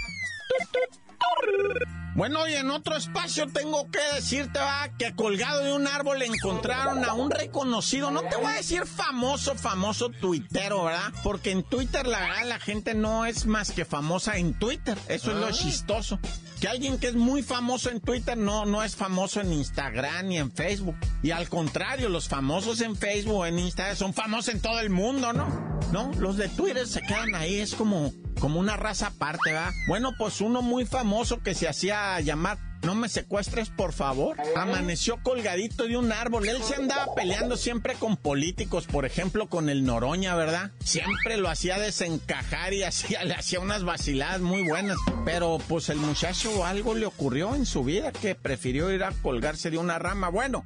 Bueno, 2.14 2.48
y 2.48 2.54
en 2.54 2.70
otro 2.70 2.96
espacio 2.96 3.46
tengo 3.46 3.88
que 3.90 4.00
decirte, 4.14 4.58
va, 4.58 4.88
que 4.98 5.14
colgado 5.14 5.64
de 5.64 5.72
un 5.72 5.86
árbol 5.86 6.20
encontraron 6.22 7.04
a 7.04 7.14
un 7.14 7.30
reconocido, 7.30 8.10
no 8.10 8.22
te 8.22 8.36
voy 8.36 8.52
a 8.52 8.56
decir 8.56 8.84
famoso, 8.84 9.54
famoso 9.54 10.08
tuitero, 10.08 10.84
¿verdad? 10.84 11.12
Porque 11.22 11.52
en 11.52 11.62
Twitter, 11.62 12.06
la 12.06 12.20
verdad, 12.20 12.46
la 12.46 12.58
gente 12.58 12.94
no 12.94 13.26
es 13.26 13.46
más 13.46 13.70
que 13.70 13.84
famosa 13.84 14.36
en 14.36 14.58
Twitter. 14.58 14.98
Eso 15.08 15.30
es 15.30 15.36
lo 15.36 15.46
ah. 15.46 15.52
chistoso. 15.52 16.18
Que 16.60 16.68
alguien 16.68 16.98
que 16.98 17.06
es 17.08 17.14
muy 17.14 17.42
famoso 17.42 17.90
en 17.90 18.00
Twitter 18.00 18.36
no, 18.36 18.66
no 18.66 18.82
es 18.82 18.94
famoso 18.96 19.40
en 19.40 19.52
Instagram 19.52 20.26
ni 20.26 20.38
en 20.38 20.52
Facebook. 20.52 20.96
Y 21.22 21.30
al 21.30 21.48
contrario, 21.48 22.08
los 22.08 22.28
famosos 22.28 22.80
en 22.80 22.96
Facebook 22.96 23.36
o 23.36 23.46
en 23.46 23.58
Instagram 23.58 23.96
son 23.96 24.12
famosos 24.12 24.54
en 24.54 24.60
todo 24.60 24.80
el 24.80 24.90
mundo, 24.90 25.32
¿no? 25.32 25.70
No, 25.92 26.12
los 26.18 26.36
de 26.36 26.48
Twitter 26.48 26.86
se 26.86 27.00
quedan 27.00 27.34
ahí, 27.34 27.60
es 27.60 27.74
como 27.74 28.12
como 28.40 28.58
una 28.58 28.76
raza 28.76 29.08
aparte, 29.08 29.52
¿va? 29.52 29.72
Bueno, 29.86 30.12
pues 30.18 30.40
uno 30.40 30.62
muy 30.62 30.86
famoso 30.86 31.42
que 31.42 31.54
se 31.54 31.68
hacía 31.68 32.18
llamar 32.20 32.58
no 32.82 32.94
me 32.94 33.08
secuestres, 33.08 33.68
por 33.68 33.92
favor. 33.92 34.36
Amaneció 34.56 35.22
colgadito 35.22 35.84
de 35.84 35.98
un 35.98 36.12
árbol. 36.12 36.48
Él 36.48 36.62
se 36.62 36.76
andaba 36.76 37.14
peleando 37.14 37.58
siempre 37.58 37.94
con 37.94 38.16
políticos, 38.16 38.86
por 38.86 39.04
ejemplo, 39.04 39.48
con 39.48 39.68
el 39.68 39.84
Noroña, 39.84 40.34
¿verdad? 40.34 40.70
Siempre 40.82 41.36
lo 41.36 41.50
hacía 41.50 41.78
desencajar 41.78 42.72
y 42.72 42.82
hacía, 42.82 43.24
le 43.24 43.34
hacía 43.34 43.60
unas 43.60 43.84
vaciladas 43.84 44.40
muy 44.40 44.66
buenas. 44.66 44.96
Pero 45.26 45.58
pues 45.68 45.90
el 45.90 45.98
muchacho 45.98 46.64
algo 46.64 46.94
le 46.94 47.06
ocurrió 47.06 47.54
en 47.54 47.66
su 47.66 47.84
vida 47.84 48.12
que 48.12 48.34
prefirió 48.34 48.90
ir 48.90 49.04
a 49.04 49.12
colgarse 49.12 49.70
de 49.70 49.76
una 49.76 49.98
rama. 49.98 50.30
Bueno, 50.30 50.64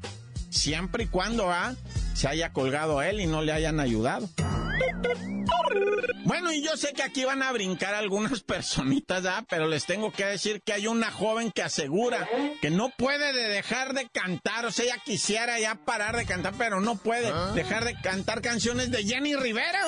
siempre 0.51 1.05
y 1.05 1.07
cuando 1.09 1.51
¿ah? 1.51 1.75
Se 2.15 2.29
haya 2.29 2.53
colgado 2.53 2.99
a 2.99 3.09
él 3.09 3.21
y 3.21 3.27
no 3.27 3.43
le 3.43 3.53
hayan 3.53 3.81
ayudado. 3.81 4.29
Bueno, 6.25 6.53
y 6.53 6.63
yo 6.63 6.77
sé 6.77 6.95
que 6.95 7.03
aquí 7.03 7.25
van 7.25 7.43
a 7.43 7.53
brincar 7.53 7.95
algunas 7.95 8.41
personitas, 8.45 9.27
¿ah? 9.27 9.45
pero 9.49 9.69
les 9.69 9.85
tengo 9.85 10.11
que 10.11 10.25
decir 10.25 10.63
que 10.63 10.73
hay 10.73 10.87
una 10.87 11.11
joven 11.11 11.51
que 11.51 11.63
asegura 11.63 12.27
que 12.63 12.71
no 12.71 12.91
puede 12.97 13.33
dejar 13.49 13.93
de 13.93 14.09
cantar, 14.09 14.65
o 14.65 14.71
sea, 14.71 14.87
ella 14.87 15.03
quisiera 15.05 15.59
ya 15.61 15.75
parar 15.75 16.17
de 16.17 16.25
cantar, 16.25 16.55
pero 16.57 16.81
no 16.81 16.97
puede 16.97 17.29
ah. 17.29 17.53
dejar 17.55 17.85
de 17.85 17.95
cantar 18.01 18.41
canciones 18.41 18.91
de 18.91 19.05
Jenny 19.05 19.37
Rivera. 19.37 19.81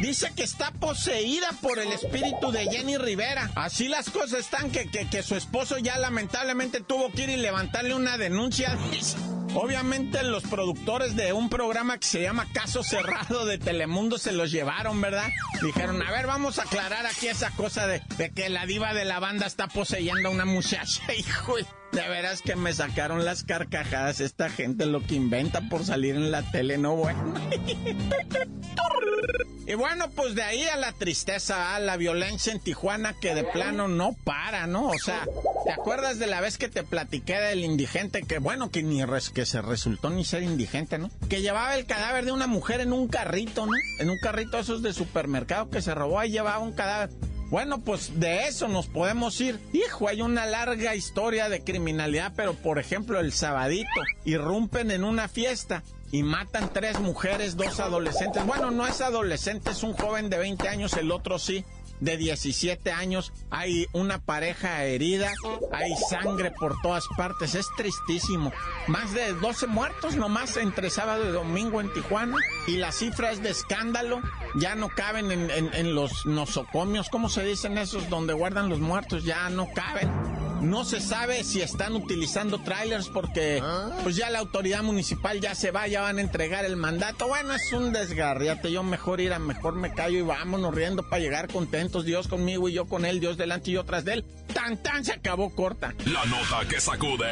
Dice 0.00 0.32
que 0.34 0.44
está 0.44 0.70
poseída 0.72 1.50
por 1.60 1.78
el 1.78 1.92
espíritu 1.92 2.52
de 2.52 2.66
Jenny 2.66 2.96
Rivera. 2.96 3.50
Así 3.54 3.88
las 3.88 4.10
cosas 4.10 4.40
están 4.40 4.70
que, 4.70 4.86
que, 4.86 5.08
que 5.08 5.22
su 5.22 5.34
esposo 5.34 5.78
ya 5.78 5.98
lamentablemente 5.98 6.80
tuvo 6.80 7.10
que 7.10 7.24
ir 7.24 7.30
y 7.30 7.36
levantarle 7.36 7.94
una 7.94 8.16
denuncia. 8.16 8.78
Obviamente 9.54 10.22
los 10.22 10.44
productores 10.44 11.16
de 11.16 11.32
un 11.32 11.50
programa 11.50 11.98
que 11.98 12.06
se 12.06 12.22
llama 12.22 12.46
Caso 12.52 12.84
Cerrado 12.84 13.46
de 13.46 13.58
Telemundo 13.58 14.16
se 14.16 14.30
los 14.30 14.52
llevaron, 14.52 15.00
¿verdad? 15.00 15.28
Dijeron, 15.60 16.00
a 16.02 16.10
ver, 16.12 16.26
vamos 16.26 16.58
a 16.58 16.62
aclarar 16.62 17.04
aquí 17.06 17.26
esa 17.26 17.50
cosa 17.50 17.88
de, 17.88 18.00
que 18.32 18.48
la 18.48 18.64
diva 18.66 18.94
de 18.94 19.04
la 19.04 19.18
banda 19.18 19.46
está 19.46 19.66
poseyendo 19.66 20.28
a 20.28 20.32
una 20.32 20.44
muchacha, 20.44 21.02
hijo. 21.18 21.56
De 21.92 22.08
veras 22.08 22.42
que 22.42 22.54
me 22.54 22.72
sacaron 22.72 23.24
las 23.24 23.42
carcajadas 23.42 24.20
esta 24.20 24.48
gente 24.48 24.86
lo 24.86 25.04
que 25.04 25.16
inventa 25.16 25.68
por 25.68 25.84
salir 25.84 26.14
en 26.14 26.30
la 26.30 26.42
tele, 26.42 26.78
no 26.78 26.94
bueno. 26.94 27.34
y 29.66 29.74
bueno, 29.74 30.08
pues 30.10 30.36
de 30.36 30.44
ahí 30.44 30.62
a 30.68 30.76
la 30.76 30.92
tristeza, 30.92 31.74
a 31.74 31.80
la 31.80 31.96
violencia 31.96 32.52
en 32.52 32.60
Tijuana 32.60 33.16
que 33.20 33.34
de 33.34 33.42
plano 33.42 33.88
no 33.88 34.14
para, 34.22 34.68
¿no? 34.68 34.86
O 34.86 34.98
sea, 34.98 35.26
¿te 35.70 35.80
acuerdas 35.80 36.18
de 36.18 36.26
la 36.26 36.40
vez 36.40 36.58
que 36.58 36.68
te 36.68 36.82
platiqué 36.82 37.34
del 37.34 37.64
indigente 37.64 38.24
que, 38.24 38.38
bueno, 38.38 38.72
que 38.72 38.82
ni 38.82 39.00
que 39.32 39.46
se 39.46 39.62
resultó 39.62 40.10
ni 40.10 40.24
ser 40.24 40.42
indigente, 40.42 40.98
¿no? 40.98 41.10
Que 41.28 41.42
llevaba 41.42 41.76
el 41.76 41.86
cadáver 41.86 42.24
de 42.24 42.32
una 42.32 42.48
mujer 42.48 42.80
en 42.80 42.92
un 42.92 43.06
carrito, 43.06 43.66
¿no? 43.66 43.72
En 44.00 44.10
un 44.10 44.18
carrito 44.18 44.58
esos 44.58 44.82
de 44.82 44.92
supermercado 44.92 45.70
que 45.70 45.80
se 45.80 45.94
robó, 45.94 46.18
ahí 46.18 46.32
llevaba 46.32 46.58
un 46.58 46.72
cadáver. 46.72 47.10
Bueno, 47.50 47.82
pues 47.82 48.18
de 48.18 48.48
eso 48.48 48.66
nos 48.66 48.88
podemos 48.88 49.40
ir. 49.40 49.60
Hijo, 49.72 50.08
hay 50.08 50.22
una 50.22 50.44
larga 50.44 50.96
historia 50.96 51.48
de 51.48 51.62
criminalidad, 51.62 52.32
pero 52.34 52.54
por 52.54 52.80
ejemplo 52.80 53.20
el 53.20 53.32
sabadito, 53.32 54.00
irrumpen 54.24 54.90
en 54.90 55.04
una 55.04 55.28
fiesta 55.28 55.84
y 56.10 56.24
matan 56.24 56.72
tres 56.72 56.98
mujeres, 56.98 57.56
dos 57.56 57.78
adolescentes. 57.78 58.44
Bueno, 58.44 58.72
no 58.72 58.88
es 58.88 59.00
adolescente, 59.00 59.70
es 59.70 59.84
un 59.84 59.92
joven 59.92 60.30
de 60.30 60.38
20 60.38 60.68
años, 60.68 60.94
el 60.94 61.12
otro 61.12 61.38
sí 61.38 61.64
de 62.00 62.16
17 62.16 62.92
años, 62.92 63.32
hay 63.50 63.86
una 63.92 64.18
pareja 64.18 64.84
herida, 64.84 65.30
hay 65.72 65.92
sangre 66.08 66.50
por 66.50 66.80
todas 66.82 67.06
partes, 67.16 67.54
es 67.54 67.66
tristísimo. 67.76 68.52
Más 68.86 69.14
de 69.14 69.32
12 69.34 69.66
muertos 69.66 70.16
nomás 70.16 70.56
entre 70.56 70.90
sábado 70.90 71.28
y 71.28 71.32
domingo 71.32 71.80
en 71.80 71.92
Tijuana 71.92 72.36
y 72.66 72.76
la 72.76 72.92
cifra 72.92 73.30
es 73.30 73.42
de 73.42 73.50
escándalo, 73.50 74.20
ya 74.56 74.74
no 74.74 74.88
caben 74.88 75.30
en, 75.30 75.50
en 75.50 75.94
los 75.94 76.26
nosocomios, 76.26 77.08
¿cómo 77.08 77.28
se 77.28 77.44
dicen 77.44 77.78
esos 77.78 78.08
donde 78.08 78.32
guardan 78.32 78.68
los 78.68 78.80
muertos? 78.80 79.24
Ya 79.24 79.48
no 79.50 79.68
caben. 79.72 80.49
No 80.60 80.84
se 80.84 81.00
sabe 81.00 81.42
si 81.44 81.62
están 81.62 81.94
utilizando 81.94 82.60
trailers 82.60 83.08
porque 83.08 83.62
pues 84.02 84.16
ya 84.16 84.30
la 84.30 84.40
autoridad 84.40 84.82
municipal 84.82 85.40
ya 85.40 85.54
se 85.54 85.70
va, 85.70 85.86
ya 85.88 86.02
van 86.02 86.18
a 86.18 86.20
entregar 86.20 86.64
el 86.64 86.76
mandato. 86.76 87.28
Bueno, 87.28 87.54
es 87.54 87.72
un 87.72 87.92
desgarriate. 87.92 88.70
Yo 88.70 88.82
mejor 88.82 89.20
ir 89.20 89.32
a 89.32 89.38
mejor 89.38 89.74
me 89.74 89.92
callo 89.92 90.18
y 90.18 90.22
vámonos 90.22 90.74
riendo 90.74 91.08
para 91.08 91.20
llegar 91.20 91.48
contentos. 91.48 92.04
Dios 92.04 92.28
conmigo 92.28 92.68
y 92.68 92.74
yo 92.74 92.86
con 92.86 93.04
él, 93.04 93.20
Dios 93.20 93.36
delante 93.36 93.70
y 93.70 93.74
yo 93.74 93.84
tras 93.84 94.04
de 94.04 94.14
él. 94.14 94.24
Tan 94.52 94.76
tan 94.82 95.04
se 95.04 95.12
acabó 95.12 95.54
corta. 95.54 95.94
La 96.06 96.24
nota 96.26 96.68
que 96.68 96.80
sacude. 96.80 97.30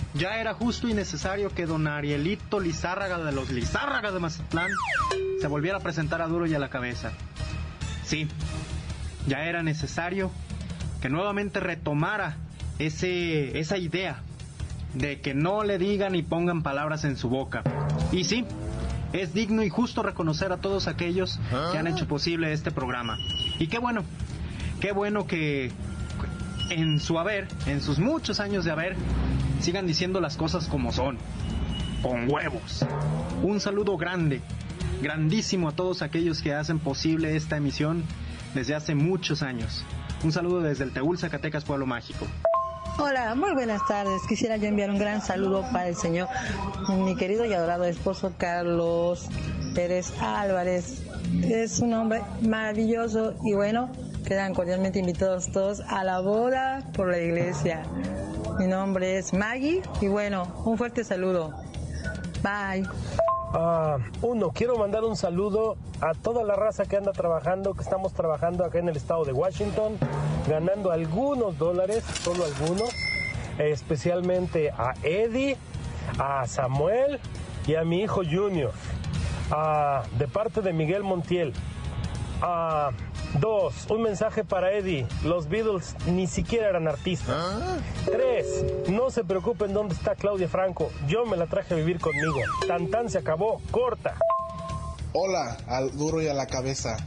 Ya 0.13 0.39
era 0.39 0.53
justo 0.53 0.87
y 0.87 0.93
necesario 0.93 1.53
que 1.53 1.65
don 1.65 1.87
Arielito 1.87 2.59
Lizárraga 2.59 3.17
de 3.19 3.31
los 3.31 3.49
Lizárraga 3.49 4.11
de 4.11 4.19
Mazatlán 4.19 4.69
se 5.39 5.47
volviera 5.47 5.77
a 5.77 5.81
presentar 5.81 6.21
a 6.21 6.27
duro 6.27 6.45
y 6.45 6.53
a 6.53 6.59
la 6.59 6.69
cabeza. 6.69 7.11
Sí, 8.03 8.27
ya 9.27 9.45
era 9.45 9.63
necesario 9.63 10.31
que 11.01 11.09
nuevamente 11.09 11.59
retomara 11.59 12.35
ese, 12.77 13.59
esa 13.59 13.77
idea 13.77 14.21
de 14.93 15.21
que 15.21 15.33
no 15.33 15.63
le 15.63 15.77
digan 15.77 16.15
y 16.15 16.23
pongan 16.23 16.61
palabras 16.61 17.05
en 17.05 17.15
su 17.15 17.29
boca. 17.29 17.63
Y 18.11 18.25
sí, 18.25 18.45
es 19.13 19.33
digno 19.33 19.63
y 19.63 19.69
justo 19.69 20.03
reconocer 20.03 20.51
a 20.51 20.57
todos 20.57 20.87
aquellos 20.87 21.39
que 21.71 21.77
han 21.77 21.87
hecho 21.87 22.07
posible 22.07 22.51
este 22.51 22.71
programa. 22.71 23.17
Y 23.59 23.67
qué 23.67 23.79
bueno, 23.79 24.03
qué 24.79 24.91
bueno 24.91 25.25
que 25.25 25.71
en 26.69 26.99
su 26.99 27.19
haber, 27.19 27.47
en 27.65 27.81
sus 27.81 27.99
muchos 27.99 28.39
años 28.39 28.65
de 28.65 28.71
haber, 28.71 28.95
sigan 29.61 29.85
diciendo 29.85 30.19
las 30.19 30.37
cosas 30.37 30.67
como 30.67 30.91
son, 30.91 31.17
con 32.01 32.29
huevos. 32.31 32.85
Un 33.43 33.59
saludo 33.59 33.95
grande, 33.97 34.41
grandísimo 35.01 35.69
a 35.69 35.71
todos 35.73 36.01
aquellos 36.01 36.41
que 36.41 36.53
hacen 36.53 36.79
posible 36.79 37.35
esta 37.35 37.57
emisión 37.57 38.03
desde 38.55 38.75
hace 38.75 38.95
muchos 38.95 39.43
años. 39.43 39.83
Un 40.23 40.31
saludo 40.31 40.61
desde 40.61 40.83
el 40.83 40.91
Teúl, 40.91 41.17
Zacatecas, 41.17 41.63
Pueblo 41.63 41.85
Mágico. 41.85 42.25
Hola, 42.97 43.33
muy 43.35 43.53
buenas 43.53 43.81
tardes. 43.87 44.21
Quisiera 44.27 44.57
yo 44.57 44.67
enviar 44.67 44.89
un 44.89 44.99
gran 44.99 45.21
saludo 45.21 45.63
para 45.71 45.87
el 45.87 45.95
señor, 45.95 46.27
mi 46.89 47.15
querido 47.15 47.45
y 47.45 47.53
adorado 47.53 47.85
esposo 47.85 48.33
Carlos 48.37 49.27
Pérez 49.73 50.13
Álvarez. 50.19 51.03
Es 51.43 51.79
un 51.79 51.93
hombre 51.93 52.21
maravilloso 52.41 53.35
y 53.43 53.53
bueno, 53.53 53.89
quedan 54.25 54.53
cordialmente 54.53 54.99
invitados 54.99 55.51
todos 55.51 55.81
a 55.81 56.03
la 56.03 56.19
boda 56.19 56.83
por 56.93 57.09
la 57.09 57.19
iglesia. 57.19 57.83
Mi 58.61 58.67
nombre 58.67 59.17
es 59.17 59.33
Maggie 59.33 59.81
y 60.01 60.07
bueno, 60.07 60.43
un 60.65 60.77
fuerte 60.77 61.03
saludo. 61.03 61.51
Bye. 62.43 62.83
Uh, 63.55 63.99
uno, 64.21 64.51
quiero 64.51 64.77
mandar 64.77 65.03
un 65.03 65.17
saludo 65.17 65.77
a 65.99 66.13
toda 66.13 66.43
la 66.43 66.55
raza 66.55 66.85
que 66.85 66.95
anda 66.95 67.11
trabajando, 67.11 67.73
que 67.73 67.81
estamos 67.81 68.13
trabajando 68.13 68.63
acá 68.63 68.77
en 68.77 68.87
el 68.87 68.95
estado 68.95 69.25
de 69.25 69.33
Washington, 69.33 69.97
ganando 70.47 70.91
algunos 70.91 71.57
dólares, 71.57 72.03
solo 72.03 72.45
algunos, 72.45 72.93
especialmente 73.57 74.69
a 74.69 74.93
Eddie, 75.01 75.57
a 76.19 76.45
Samuel 76.45 77.19
y 77.65 77.73
a 77.73 77.83
mi 77.83 78.03
hijo 78.03 78.21
Junior, 78.23 78.73
uh, 79.49 80.17
de 80.19 80.27
parte 80.27 80.61
de 80.61 80.71
Miguel 80.71 81.01
Montiel. 81.01 81.51
Uh, 82.43 82.93
Dos, 83.39 83.85
un 83.89 84.01
mensaje 84.01 84.43
para 84.43 84.73
Eddie. 84.73 85.07
Los 85.23 85.47
Beatles 85.47 85.95
ni 86.05 86.27
siquiera 86.27 86.67
eran 86.67 86.87
artistas. 86.87 87.35
Tres, 88.05 88.45
no 88.89 89.09
se 89.09 89.23
preocupen 89.23 89.73
dónde 89.73 89.95
está 89.95 90.15
Claudia 90.15 90.49
Franco. 90.49 90.91
Yo 91.07 91.25
me 91.25 91.37
la 91.37 91.47
traje 91.47 91.73
a 91.73 91.77
vivir 91.77 91.99
conmigo. 91.99 92.39
Tan 92.67 92.87
tan 92.89 93.09
se 93.09 93.17
acabó. 93.17 93.61
Corta. 93.71 94.15
Hola, 95.13 95.57
al 95.67 95.97
duro 95.97 96.21
y 96.21 96.27
a 96.27 96.33
la 96.33 96.47
cabeza. 96.47 96.97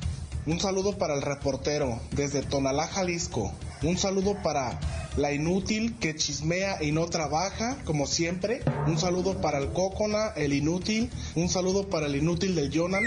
Un 0.46 0.60
saludo 0.60 0.96
para 0.96 1.14
el 1.14 1.22
reportero 1.22 2.00
desde 2.12 2.42
Tonalá, 2.42 2.86
Jalisco. 2.86 3.52
Un 3.82 3.98
saludo 3.98 4.34
para 4.42 4.78
la 5.16 5.32
inútil 5.32 5.96
que 5.98 6.16
chismea 6.16 6.82
y 6.82 6.92
no 6.92 7.06
trabaja, 7.06 7.76
como 7.84 8.06
siempre. 8.06 8.62
Un 8.86 8.98
saludo 8.98 9.40
para 9.42 9.58
el 9.58 9.72
Cocona, 9.72 10.28
el 10.36 10.54
inútil. 10.54 11.10
Un 11.34 11.50
saludo 11.50 11.88
para 11.88 12.06
el 12.06 12.16
inútil 12.16 12.54
del 12.54 12.70
Jonan. 12.74 13.04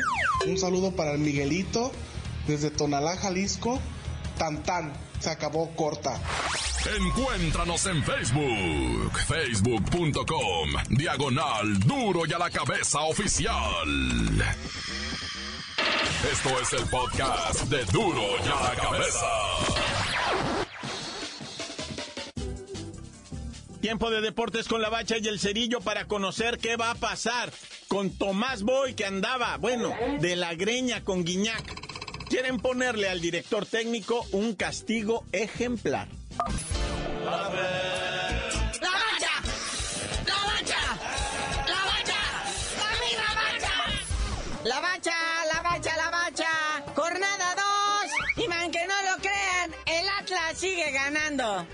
Un 0.48 0.58
saludo 0.58 0.92
para 0.92 1.14
el 1.14 1.20
Miguelito 1.20 1.92
desde 2.48 2.72
Tonalá, 2.72 3.18
Jalisco, 3.18 3.80
tan 4.38 4.64
tan, 4.64 4.94
se 5.20 5.30
acabó 5.30 5.76
corta. 5.76 6.20
Encuéntranos 6.98 7.86
en 7.88 8.02
Facebook, 8.04 9.12
facebook.com, 9.28 10.70
diagonal 10.90 11.80
duro 11.80 12.26
y 12.26 12.34
a 12.34 12.40
la 12.40 12.50
cabeza 12.50 13.02
oficial. 13.02 13.54
Esto 16.32 16.50
es 16.62 16.74
el 16.74 16.90
podcast 16.90 17.64
de 17.64 17.84
duro 17.86 18.24
y 18.44 18.48
a 18.48 18.64
la 18.64 18.76
cabeza. 18.76 19.28
Tiempo 23.82 24.10
de 24.10 24.22
deportes 24.22 24.68
con 24.68 24.82
la 24.82 24.90
bacha 24.90 25.18
y 25.18 25.28
el 25.28 25.40
cerillo 25.40 25.82
para 25.82 26.06
conocer 26.06 26.58
qué 26.58 26.78
va 26.78 26.92
a 26.92 26.96
pasar 26.96 27.52
con 27.88 28.10
Tomás 28.10 28.64
Boy 28.64 28.96
que 28.96 29.06
andaba, 29.06 29.58
bueno, 29.58 29.94
de 30.20 30.36
la 30.36 30.56
greña 30.56 31.04
con 31.04 31.24
Guiñac 31.24 31.87
quieren 32.40 32.60
ponerle 32.60 33.10
al 33.10 33.20
director 33.20 33.66
técnico 33.66 34.24
un 34.32 34.54
castigo 34.54 35.26
ejemplar. 35.32 36.08
¡La 37.26 37.50
bacha! 37.50 37.77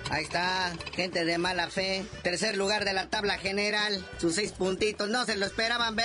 Ahí 0.10 0.24
está, 0.24 0.74
gente 0.96 1.26
de 1.26 1.38
mala 1.38 1.70
fe. 1.70 2.06
Tercer 2.22 2.58
lugar 2.58 2.86
de 2.86 2.94
la 2.94 3.08
tabla 3.08 3.38
general. 3.38 4.06
Sus 4.20 4.36
seis 4.36 4.52
puntitos, 4.52 5.10
no 5.10 5.26
se 5.26 5.36
lo 5.36 5.46
esperaban. 5.46 5.96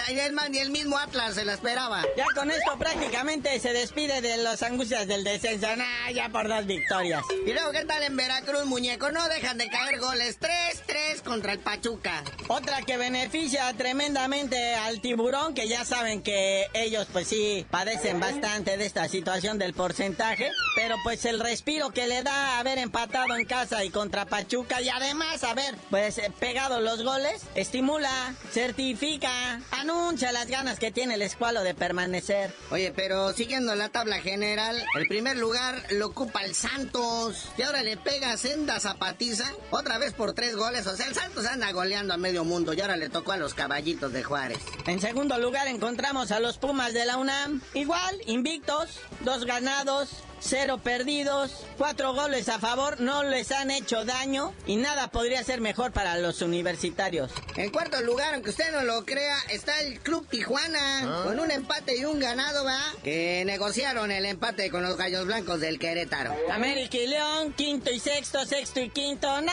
Ni 0.50 0.58
el 0.58 0.70
mismo 0.70 0.96
Atlas 0.98 1.34
se 1.34 1.44
lo 1.44 1.52
esperaba. 1.52 2.02
Ya 2.16 2.26
con 2.34 2.50
esto 2.50 2.78
prácticamente 2.78 3.58
se 3.60 3.72
despide 3.72 4.20
de 4.20 4.38
las 4.38 4.62
angustias 4.62 5.06
del 5.06 5.24
descenso. 5.24 5.66
Nah, 5.76 6.10
ya 6.14 6.28
por 6.30 6.48
dos 6.48 6.66
victorias. 6.66 7.22
Y 7.46 7.52
luego, 7.52 7.72
¿qué 7.72 7.84
tal 7.84 8.02
en 8.02 8.16
Veracruz, 8.16 8.64
muñeco? 8.64 9.10
No 9.10 9.28
dejan 9.28 9.58
de 9.58 9.68
caer 9.68 9.98
goles. 9.98 10.38
3-3 10.40 11.22
contra 11.22 11.52
el 11.52 11.58
Pachuca. 11.58 12.22
Otra 12.48 12.82
que 12.82 12.96
beneficia 12.96 13.72
tremendamente 13.74 14.74
al 14.74 15.00
tiburón, 15.00 15.54
que 15.54 15.68
ya 15.68 15.84
saben 15.84 16.22
que 16.22 16.66
ellos, 16.72 17.06
pues 17.12 17.28
sí, 17.28 17.66
padecen 17.70 18.20
bastante 18.20 18.76
de 18.76 18.86
esta 18.86 19.08
situación 19.08 19.58
del 19.58 19.74
porcentaje. 19.74 20.50
Pero 20.88 21.02
pues 21.02 21.26
el 21.26 21.38
respiro 21.38 21.90
que 21.90 22.06
le 22.06 22.22
da 22.22 22.58
haber 22.58 22.78
empatado 22.78 23.36
en 23.36 23.44
casa 23.44 23.84
y 23.84 23.90
contra 23.90 24.24
Pachuca 24.24 24.80
y 24.80 24.88
además 24.88 25.44
haber 25.44 25.76
pues 25.90 26.16
eh, 26.16 26.32
pegado 26.40 26.80
los 26.80 27.04
goles, 27.04 27.42
estimula, 27.54 28.34
certifica, 28.52 29.60
anuncia 29.70 30.32
las 30.32 30.46
ganas 30.46 30.78
que 30.78 30.90
tiene 30.90 31.16
el 31.16 31.20
escualo 31.20 31.62
de 31.62 31.74
permanecer. 31.74 32.54
Oye, 32.70 32.90
pero 32.96 33.34
siguiendo 33.34 33.74
la 33.74 33.90
tabla 33.90 34.22
general, 34.22 34.82
el 34.94 35.08
primer 35.08 35.36
lugar 35.36 35.74
lo 35.90 36.06
ocupa 36.06 36.42
el 36.42 36.54
Santos 36.54 37.50
y 37.58 37.62
ahora 37.64 37.82
le 37.82 37.98
pega 37.98 38.38
senda 38.38 38.80
zapatiza, 38.80 39.44
otra 39.70 39.98
vez 39.98 40.14
por 40.14 40.32
tres 40.32 40.56
goles, 40.56 40.86
o 40.86 40.96
sea, 40.96 41.06
el 41.06 41.14
Santos 41.14 41.44
anda 41.44 41.70
goleando 41.70 42.14
a 42.14 42.16
medio 42.16 42.44
mundo 42.44 42.72
y 42.72 42.80
ahora 42.80 42.96
le 42.96 43.10
tocó 43.10 43.32
a 43.32 43.36
los 43.36 43.52
caballitos 43.52 44.10
de 44.14 44.24
Juárez. 44.24 44.60
En 44.86 45.02
segundo 45.02 45.36
lugar 45.36 45.68
encontramos 45.68 46.32
a 46.32 46.40
los 46.40 46.56
Pumas 46.56 46.94
de 46.94 47.04
la 47.04 47.18
UNAM, 47.18 47.60
igual, 47.74 48.18
invictos, 48.24 49.00
dos 49.20 49.44
ganados, 49.44 50.24
cero 50.40 50.80
perdidos, 50.82 51.66
cuatro 51.76 52.14
goles 52.14 52.48
a 52.48 52.58
favor, 52.58 53.00
no 53.00 53.22
les 53.24 53.50
han 53.52 53.70
hecho 53.70 54.04
daño 54.04 54.54
y 54.66 54.76
nada 54.76 55.08
podría 55.10 55.42
ser 55.44 55.60
mejor 55.60 55.92
para 55.92 56.18
los 56.18 56.42
universitarios. 56.42 57.30
En 57.56 57.70
cuarto 57.70 58.00
lugar, 58.02 58.34
aunque 58.34 58.50
usted 58.50 58.72
no 58.72 58.82
lo 58.82 59.04
crea, 59.04 59.36
está 59.50 59.80
el 59.80 60.00
Club 60.00 60.26
Tijuana, 60.28 61.22
con 61.24 61.40
un 61.40 61.50
empate 61.50 61.96
y 61.96 62.04
un 62.04 62.20
ganado, 62.20 62.64
¿va? 62.64 62.80
Que 63.02 63.42
negociaron 63.46 64.10
el 64.10 64.26
empate 64.26 64.70
con 64.70 64.82
los 64.82 64.96
Gallos 64.96 65.26
Blancos 65.26 65.60
del 65.60 65.78
Querétaro. 65.78 66.34
América 66.50 66.96
y 66.96 67.06
León, 67.06 67.52
quinto 67.52 67.90
y 67.90 67.98
sexto, 67.98 68.44
sexto 68.46 68.80
y 68.80 68.90
quinto, 68.90 69.40
nah, 69.40 69.52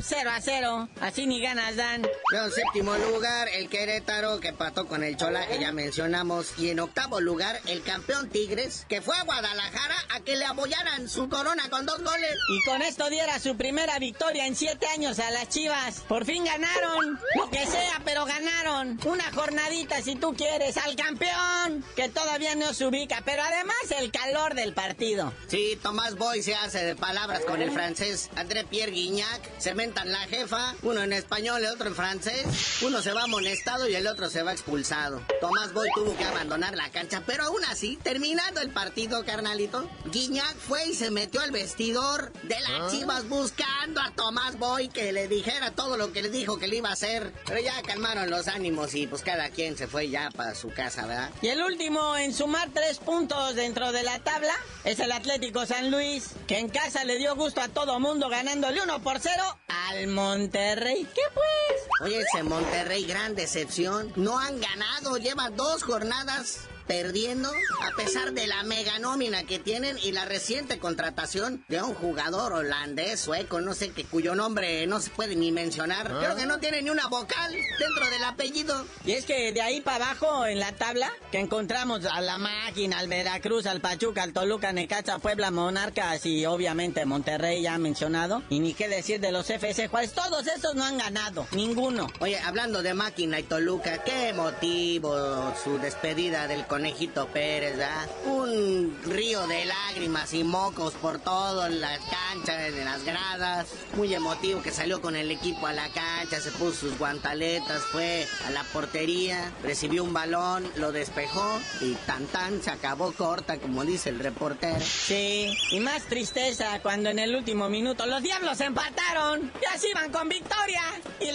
cero 0.00 0.30
a 0.32 0.40
cero, 0.40 0.88
así 1.00 1.26
ni 1.26 1.40
ganas 1.40 1.76
dan. 1.76 2.06
En 2.32 2.50
séptimo 2.52 2.96
lugar, 2.96 3.48
el 3.48 3.68
Querétaro, 3.68 4.40
que 4.40 4.48
empató 4.48 4.86
con 4.86 5.02
el 5.02 5.16
Chola, 5.16 5.46
que 5.46 5.58
ya 5.58 5.72
mencionamos, 5.72 6.58
y 6.58 6.70
en 6.70 6.80
octavo 6.80 7.20
lugar, 7.20 7.60
el 7.66 7.82
campeón 7.82 8.28
Tigres, 8.28 8.86
que 8.88 9.00
fue 9.02 9.16
a 9.16 9.24
Guadalajara 9.24 9.96
a 10.12 10.20
que 10.20 10.36
le 10.36 10.44
apoyaran 10.44 11.08
su 11.08 11.28
corona 11.28 11.68
con 11.70 11.86
dos 11.86 12.02
goles. 12.02 12.36
Y 12.48 12.62
con 12.62 12.82
esto 12.82 13.08
diera 13.08 13.38
su 13.38 13.56
primera 13.56 13.98
victoria 13.98 14.46
en 14.46 14.56
siete 14.56 14.86
años 14.86 15.18
a 15.18 15.30
las 15.30 15.48
Chivas. 15.48 16.00
Por 16.08 16.24
fin 16.24 16.44
ganaron. 16.44 17.18
Lo 17.36 17.50
que 17.50 17.66
sea, 17.66 18.00
pero 18.04 18.24
ganaron. 18.24 18.98
Una 19.04 19.30
jornadita, 19.32 20.02
si 20.02 20.16
tú 20.16 20.34
quieres, 20.34 20.76
al 20.76 20.96
campeón. 20.96 21.84
Que 21.96 22.08
todavía 22.08 22.54
no 22.54 22.74
se 22.74 22.86
ubica. 22.86 23.22
Pero 23.24 23.42
además 23.42 23.76
el 23.98 24.10
calor 24.10 24.54
del 24.54 24.74
partido. 24.74 25.32
Sí, 25.48 25.78
Tomás 25.82 26.16
Boy 26.16 26.42
se 26.42 26.54
hace 26.54 26.84
de 26.84 26.96
palabras 26.96 27.44
con 27.44 27.62
el 27.62 27.70
francés 27.70 28.30
André 28.36 28.64
Pierre 28.64 28.92
Guignac. 28.92 29.58
Se 29.58 29.74
mentan 29.74 30.10
la 30.10 30.20
jefa. 30.20 30.74
Uno 30.82 31.02
en 31.02 31.12
español, 31.12 31.64
el 31.64 31.70
otro 31.70 31.88
en 31.88 31.94
francés. 31.94 32.46
Uno 32.82 33.02
se 33.02 33.12
va 33.12 33.24
amonestado 33.24 33.88
y 33.88 33.94
el 33.94 34.06
otro 34.06 34.28
se 34.30 34.42
va 34.42 34.52
expulsado. 34.52 35.22
Tomás 35.40 35.72
Boy 35.72 35.88
tuvo 35.94 36.16
que 36.16 36.24
abandonar 36.24 36.76
la 36.76 36.90
cancha. 36.90 37.22
Pero 37.26 37.44
aún 37.44 37.64
así, 37.66 37.98
terminando 38.02 38.60
el 38.60 38.70
partido, 38.70 39.24
carnalito, 39.24 39.88
Guiñac 40.06 40.56
fue 40.56 40.86
y 40.86 40.94
se 40.94 41.10
metió 41.10 41.40
al 41.40 41.50
vestidor 41.50 42.32
de 42.42 42.58
las 42.60 42.80
ah. 42.80 42.88
chivas 42.90 43.28
buscando 43.28 44.00
a 44.00 44.10
Tomás 44.12 44.58
Boy 44.58 44.88
que 44.88 45.12
le 45.12 45.28
dijera 45.28 45.72
todo 45.72 45.96
lo 45.96 46.12
que 46.12 46.22
le 46.22 46.30
dijo 46.30 46.58
que 46.58 46.68
le 46.68 46.76
iba 46.76 46.88
a 46.88 46.92
hacer. 46.92 47.32
Pero 47.46 47.60
ya 47.60 47.80
calmaron 47.82 48.30
los 48.30 48.48
ánimos 48.48 48.94
y 48.94 49.06
pues 49.06 49.22
cada 49.22 49.50
quien 49.50 49.76
se 49.76 49.86
fue 49.86 50.08
ya 50.08 50.30
para 50.30 50.54
su 50.54 50.70
casa, 50.70 51.06
¿verdad? 51.06 51.30
Y 51.42 51.48
el 51.48 51.62
último 51.62 52.16
en 52.16 52.32
sumar 52.32 52.70
tres 52.72 52.98
puntos 52.98 53.54
dentro 53.54 53.92
de 53.92 54.02
la 54.02 54.18
tabla 54.20 54.54
es 54.84 54.98
el 55.00 55.12
Atlético 55.12 55.66
San 55.66 55.90
Luis, 55.90 56.30
que 56.46 56.58
en 56.58 56.68
casa 56.68 57.04
le 57.04 57.18
dio 57.18 57.36
gusto 57.36 57.60
a 57.60 57.68
todo 57.68 58.00
mundo 58.00 58.28
ganándole 58.28 58.82
uno 58.82 59.02
por 59.02 59.20
cero 59.20 59.58
al 59.68 60.06
Monterrey. 60.06 61.06
¿Qué 61.14 61.22
pues? 61.34 61.82
Oye, 62.02 62.20
ese 62.20 62.42
Monterrey, 62.42 63.04
gran 63.04 63.34
decepción. 63.34 64.12
No 64.16 64.38
han 64.38 64.60
ganado, 64.60 65.18
lleva 65.18 65.50
dos 65.50 65.82
jornadas 65.82 66.60
perdiendo 66.90 67.48
a 67.48 67.96
pesar 67.96 68.32
de 68.32 68.48
la 68.48 68.64
mega 68.64 68.98
nómina 68.98 69.44
que 69.44 69.60
tienen 69.60 69.96
y 70.02 70.10
la 70.10 70.24
reciente 70.24 70.80
contratación 70.80 71.64
de 71.68 71.80
un 71.80 71.94
jugador 71.94 72.52
holandés, 72.52 73.20
sueco, 73.20 73.60
no 73.60 73.74
sé 73.74 73.90
qué, 73.90 74.02
cuyo 74.02 74.34
nombre 74.34 74.84
no 74.88 74.98
se 74.98 75.10
puede 75.10 75.36
ni 75.36 75.52
mencionar. 75.52 76.08
Creo 76.08 76.34
que 76.34 76.46
no 76.46 76.58
tiene 76.58 76.82
ni 76.82 76.90
una 76.90 77.06
vocal 77.06 77.52
dentro 77.78 78.10
del 78.10 78.24
apellido. 78.24 78.84
Y 79.04 79.12
es 79.12 79.24
que 79.24 79.52
de 79.52 79.62
ahí 79.62 79.80
para 79.80 80.06
abajo 80.06 80.46
en 80.46 80.58
la 80.58 80.72
tabla 80.72 81.12
que 81.30 81.38
encontramos 81.38 82.04
a 82.06 82.20
la 82.20 82.38
máquina, 82.38 82.98
al 82.98 83.06
Veracruz, 83.06 83.66
al 83.66 83.80
Pachuca, 83.80 84.24
al 84.24 84.32
Toluca, 84.32 84.72
Necaxa, 84.72 85.20
Puebla, 85.20 85.52
Monarcas 85.52 86.26
y 86.26 86.44
obviamente 86.44 87.04
Monterrey 87.06 87.62
ya 87.62 87.78
mencionado. 87.78 88.42
Y 88.50 88.58
ni 88.58 88.74
qué 88.74 88.88
decir 88.88 89.20
de 89.20 89.30
los 89.30 89.48
FC 89.48 89.86
Juárez, 89.86 90.12
todos 90.12 90.44
esos 90.48 90.74
no 90.74 90.82
han 90.82 90.98
ganado, 90.98 91.46
ninguno. 91.52 92.08
Oye, 92.18 92.40
hablando 92.40 92.82
de 92.82 92.94
máquina 92.94 93.38
y 93.38 93.44
Toluca, 93.44 94.02
qué 94.02 94.32
motivo 94.32 95.54
su 95.62 95.78
despedida 95.78 96.48
del 96.48 96.66
Conejito 96.80 97.26
Pérez, 97.26 97.76
¿verdad? 97.76 98.08
Un 98.24 98.98
río 99.04 99.46
de 99.46 99.66
lágrimas 99.66 100.32
y 100.32 100.44
mocos 100.44 100.94
por 100.94 101.18
todo 101.18 101.66
en 101.66 101.78
la 101.78 101.98
cancha, 101.98 102.56
las 102.70 103.04
gradas. 103.04 103.68
Muy 103.96 104.14
emotivo 104.14 104.62
que 104.62 104.70
salió 104.70 105.02
con 105.02 105.14
el 105.14 105.30
equipo 105.30 105.66
a 105.66 105.74
la 105.74 105.90
cancha, 105.90 106.40
se 106.40 106.50
puso 106.52 106.88
sus 106.88 106.98
guantaletas, 106.98 107.82
fue 107.82 108.26
a 108.46 108.50
la 108.52 108.64
portería, 108.64 109.52
recibió 109.62 110.02
un 110.02 110.14
balón, 110.14 110.66
lo 110.76 110.90
despejó 110.90 111.60
y 111.82 111.92
tan 112.06 112.24
tan 112.28 112.62
se 112.62 112.70
acabó 112.70 113.12
corta, 113.12 113.58
como 113.58 113.84
dice 113.84 114.08
el 114.08 114.18
reportero. 114.18 114.80
Sí, 114.80 115.54
y 115.72 115.80
más 115.80 116.04
tristeza 116.04 116.80
cuando 116.80 117.10
en 117.10 117.18
el 117.18 117.36
último 117.36 117.68
minuto 117.68 118.06
los 118.06 118.22
diablos 118.22 118.58
empataron. 118.62 119.52
Ya 119.60 119.78
se 119.78 119.90
iban 119.90 120.10
con 120.10 120.30
victoria 120.30 120.80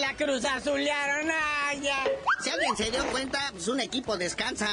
la 0.05 0.15
cruz 0.15 0.45
azulearon. 0.45 1.31
¡Ay, 1.63 1.81
ya! 1.81 2.03
Si 2.43 2.49
alguien 2.51 2.77
se 2.77 2.91
dio 2.91 3.03
cuenta, 3.07 3.39
pues 3.51 3.67
un 3.67 3.79
equipo 3.79 4.17
descansa 4.17 4.67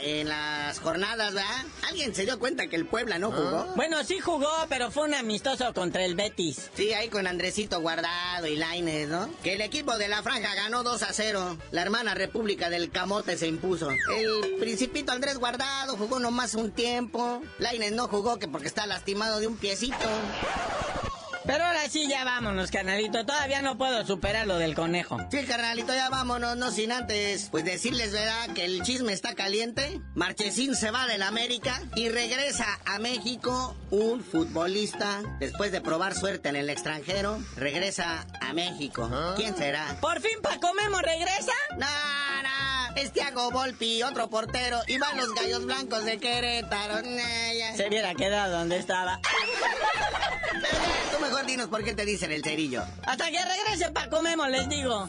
en 0.00 0.28
las 0.30 0.78
jornadas, 0.80 1.34
¿verdad? 1.34 1.66
¿Alguien 1.88 2.14
se 2.14 2.24
dio 2.24 2.38
cuenta 2.38 2.68
que 2.68 2.76
el 2.76 2.86
Puebla 2.86 3.18
no 3.18 3.30
jugó? 3.30 3.66
Ah. 3.68 3.72
Bueno, 3.76 4.02
sí 4.04 4.18
jugó, 4.18 4.50
pero 4.70 4.90
fue 4.90 5.04
un 5.04 5.12
amistoso 5.12 5.74
contra 5.74 6.04
el 6.04 6.14
Betis. 6.14 6.70
Sí, 6.74 6.94
ahí 6.94 7.08
con 7.08 7.26
Andresito 7.26 7.82
Guardado 7.82 8.46
y 8.46 8.56
Laines, 8.56 9.08
¿no? 9.08 9.28
Que 9.42 9.54
el 9.54 9.60
equipo 9.60 9.98
de 9.98 10.08
la 10.08 10.22
franja 10.22 10.54
ganó 10.54 10.82
2 10.82 11.02
a 11.02 11.12
0. 11.12 11.58
La 11.70 11.82
hermana 11.82 12.14
República 12.14 12.70
del 12.70 12.90
Camote 12.90 13.36
se 13.36 13.46
impuso. 13.46 13.90
El 13.90 14.56
principito 14.58 15.12
Andrés 15.12 15.36
Guardado 15.36 15.98
jugó 15.98 16.18
nomás 16.18 16.54
un 16.54 16.72
tiempo. 16.72 17.42
Laines 17.58 17.92
no 17.92 18.08
jugó 18.08 18.38
que 18.38 18.48
porque 18.48 18.68
está 18.68 18.86
lastimado 18.86 19.38
de 19.38 19.48
un 19.48 19.58
piecito. 19.58 20.08
Pero 21.48 21.64
ahora 21.64 21.88
sí, 21.88 22.06
ya 22.10 22.24
vámonos, 22.24 22.70
carnalito. 22.70 23.24
Todavía 23.24 23.62
no 23.62 23.78
puedo 23.78 24.06
superar 24.06 24.46
lo 24.46 24.58
del 24.58 24.74
conejo. 24.74 25.16
Sí, 25.30 25.46
carnalito, 25.46 25.94
ya 25.94 26.10
vámonos, 26.10 26.58
no 26.58 26.70
sin 26.70 26.92
antes, 26.92 27.48
pues 27.50 27.64
decirles, 27.64 28.12
¿verdad? 28.12 28.50
Que 28.54 28.66
el 28.66 28.82
chisme 28.82 29.14
está 29.14 29.34
caliente. 29.34 29.98
Marchesín 30.14 30.76
se 30.76 30.90
va 30.90 31.06
del 31.06 31.22
América 31.22 31.80
y 31.96 32.10
regresa 32.10 32.66
a 32.84 32.98
México 32.98 33.74
un 33.90 34.22
futbolista. 34.22 35.22
Después 35.40 35.72
de 35.72 35.80
probar 35.80 36.14
suerte 36.14 36.50
en 36.50 36.56
el 36.56 36.68
extranjero, 36.68 37.38
regresa 37.56 38.26
a 38.42 38.52
México. 38.52 39.08
¿Ah? 39.10 39.32
¿Quién 39.34 39.56
será? 39.56 39.96
¿Por 40.02 40.20
fin 40.20 40.42
Paco 40.42 40.74
Memo 40.74 40.98
regresa? 40.98 41.54
No, 41.78 41.86
no. 42.42 42.77
Es 42.98 43.12
Tiago 43.12 43.52
Volpi, 43.52 44.02
otro 44.02 44.28
portero. 44.28 44.80
Y 44.88 44.98
van 44.98 45.16
los 45.16 45.32
gallos 45.32 45.64
blancos 45.64 46.04
de 46.04 46.18
Querétaro. 46.18 47.00
Se 47.76 47.86
hubiera 47.88 48.12
quedado 48.14 48.58
donde 48.58 48.76
estaba. 48.76 49.20
Tú 51.12 51.20
mejor 51.20 51.46
dinos 51.46 51.68
por 51.68 51.84
qué 51.84 51.94
te 51.94 52.04
dicen 52.04 52.32
el 52.32 52.42
cerillo. 52.42 52.82
Hasta 53.04 53.30
que 53.30 53.38
regrese 53.44 53.92
Paco 53.92 54.20
Memo, 54.20 54.48
les 54.48 54.68
digo. 54.68 55.08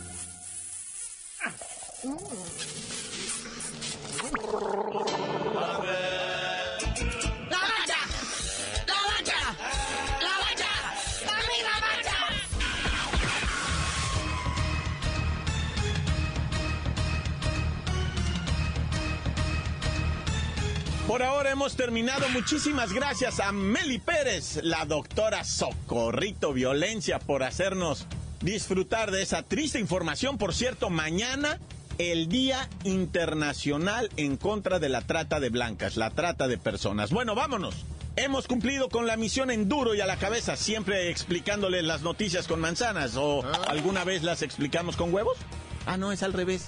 Por 21.10 21.24
ahora 21.24 21.50
hemos 21.50 21.76
terminado. 21.76 22.30
Muchísimas 22.30 22.94
gracias 22.94 23.40
a 23.40 23.52
Meli 23.52 23.98
Pérez, 23.98 24.60
la 24.62 24.86
doctora 24.86 25.44
Socorrito 25.44 26.54
Violencia, 26.54 27.18
por 27.18 27.42
hacernos 27.42 28.06
disfrutar 28.42 29.10
de 29.10 29.24
esa 29.24 29.42
triste 29.42 29.80
información. 29.80 30.38
Por 30.38 30.54
cierto, 30.54 30.92
mañana 30.92 31.58
el 31.98 32.30
Día 32.30 32.70
Internacional 32.84 34.12
en 34.18 34.38
contra 34.38 34.78
de 34.78 34.90
la 34.90 35.02
trata 35.02 35.40
de 35.40 35.50
blancas, 35.50 35.98
la 35.98 36.12
trata 36.12 36.48
de 36.48 36.60
personas. 36.60 37.10
Bueno, 37.10 37.34
vámonos. 37.34 37.88
Hemos 38.16 38.46
cumplido 38.46 38.90
con 38.90 39.08
la 39.08 39.18
misión 39.18 39.50
en 39.50 39.68
duro 39.68 39.96
y 39.96 40.02
a 40.02 40.06
la 40.06 40.18
cabeza, 40.18 40.56
siempre 40.58 41.10
explicándoles 41.10 41.86
las 41.86 42.04
noticias 42.04 42.48
con 42.48 42.60
manzanas. 42.60 43.16
¿O 43.16 43.42
ah. 43.44 43.64
alguna 43.68 44.04
vez 44.04 44.22
las 44.22 44.44
explicamos 44.44 44.96
con 44.96 45.12
huevos? 45.12 45.40
Ah, 45.88 45.98
no, 45.98 46.12
es 46.12 46.22
al 46.22 46.34
revés. 46.34 46.68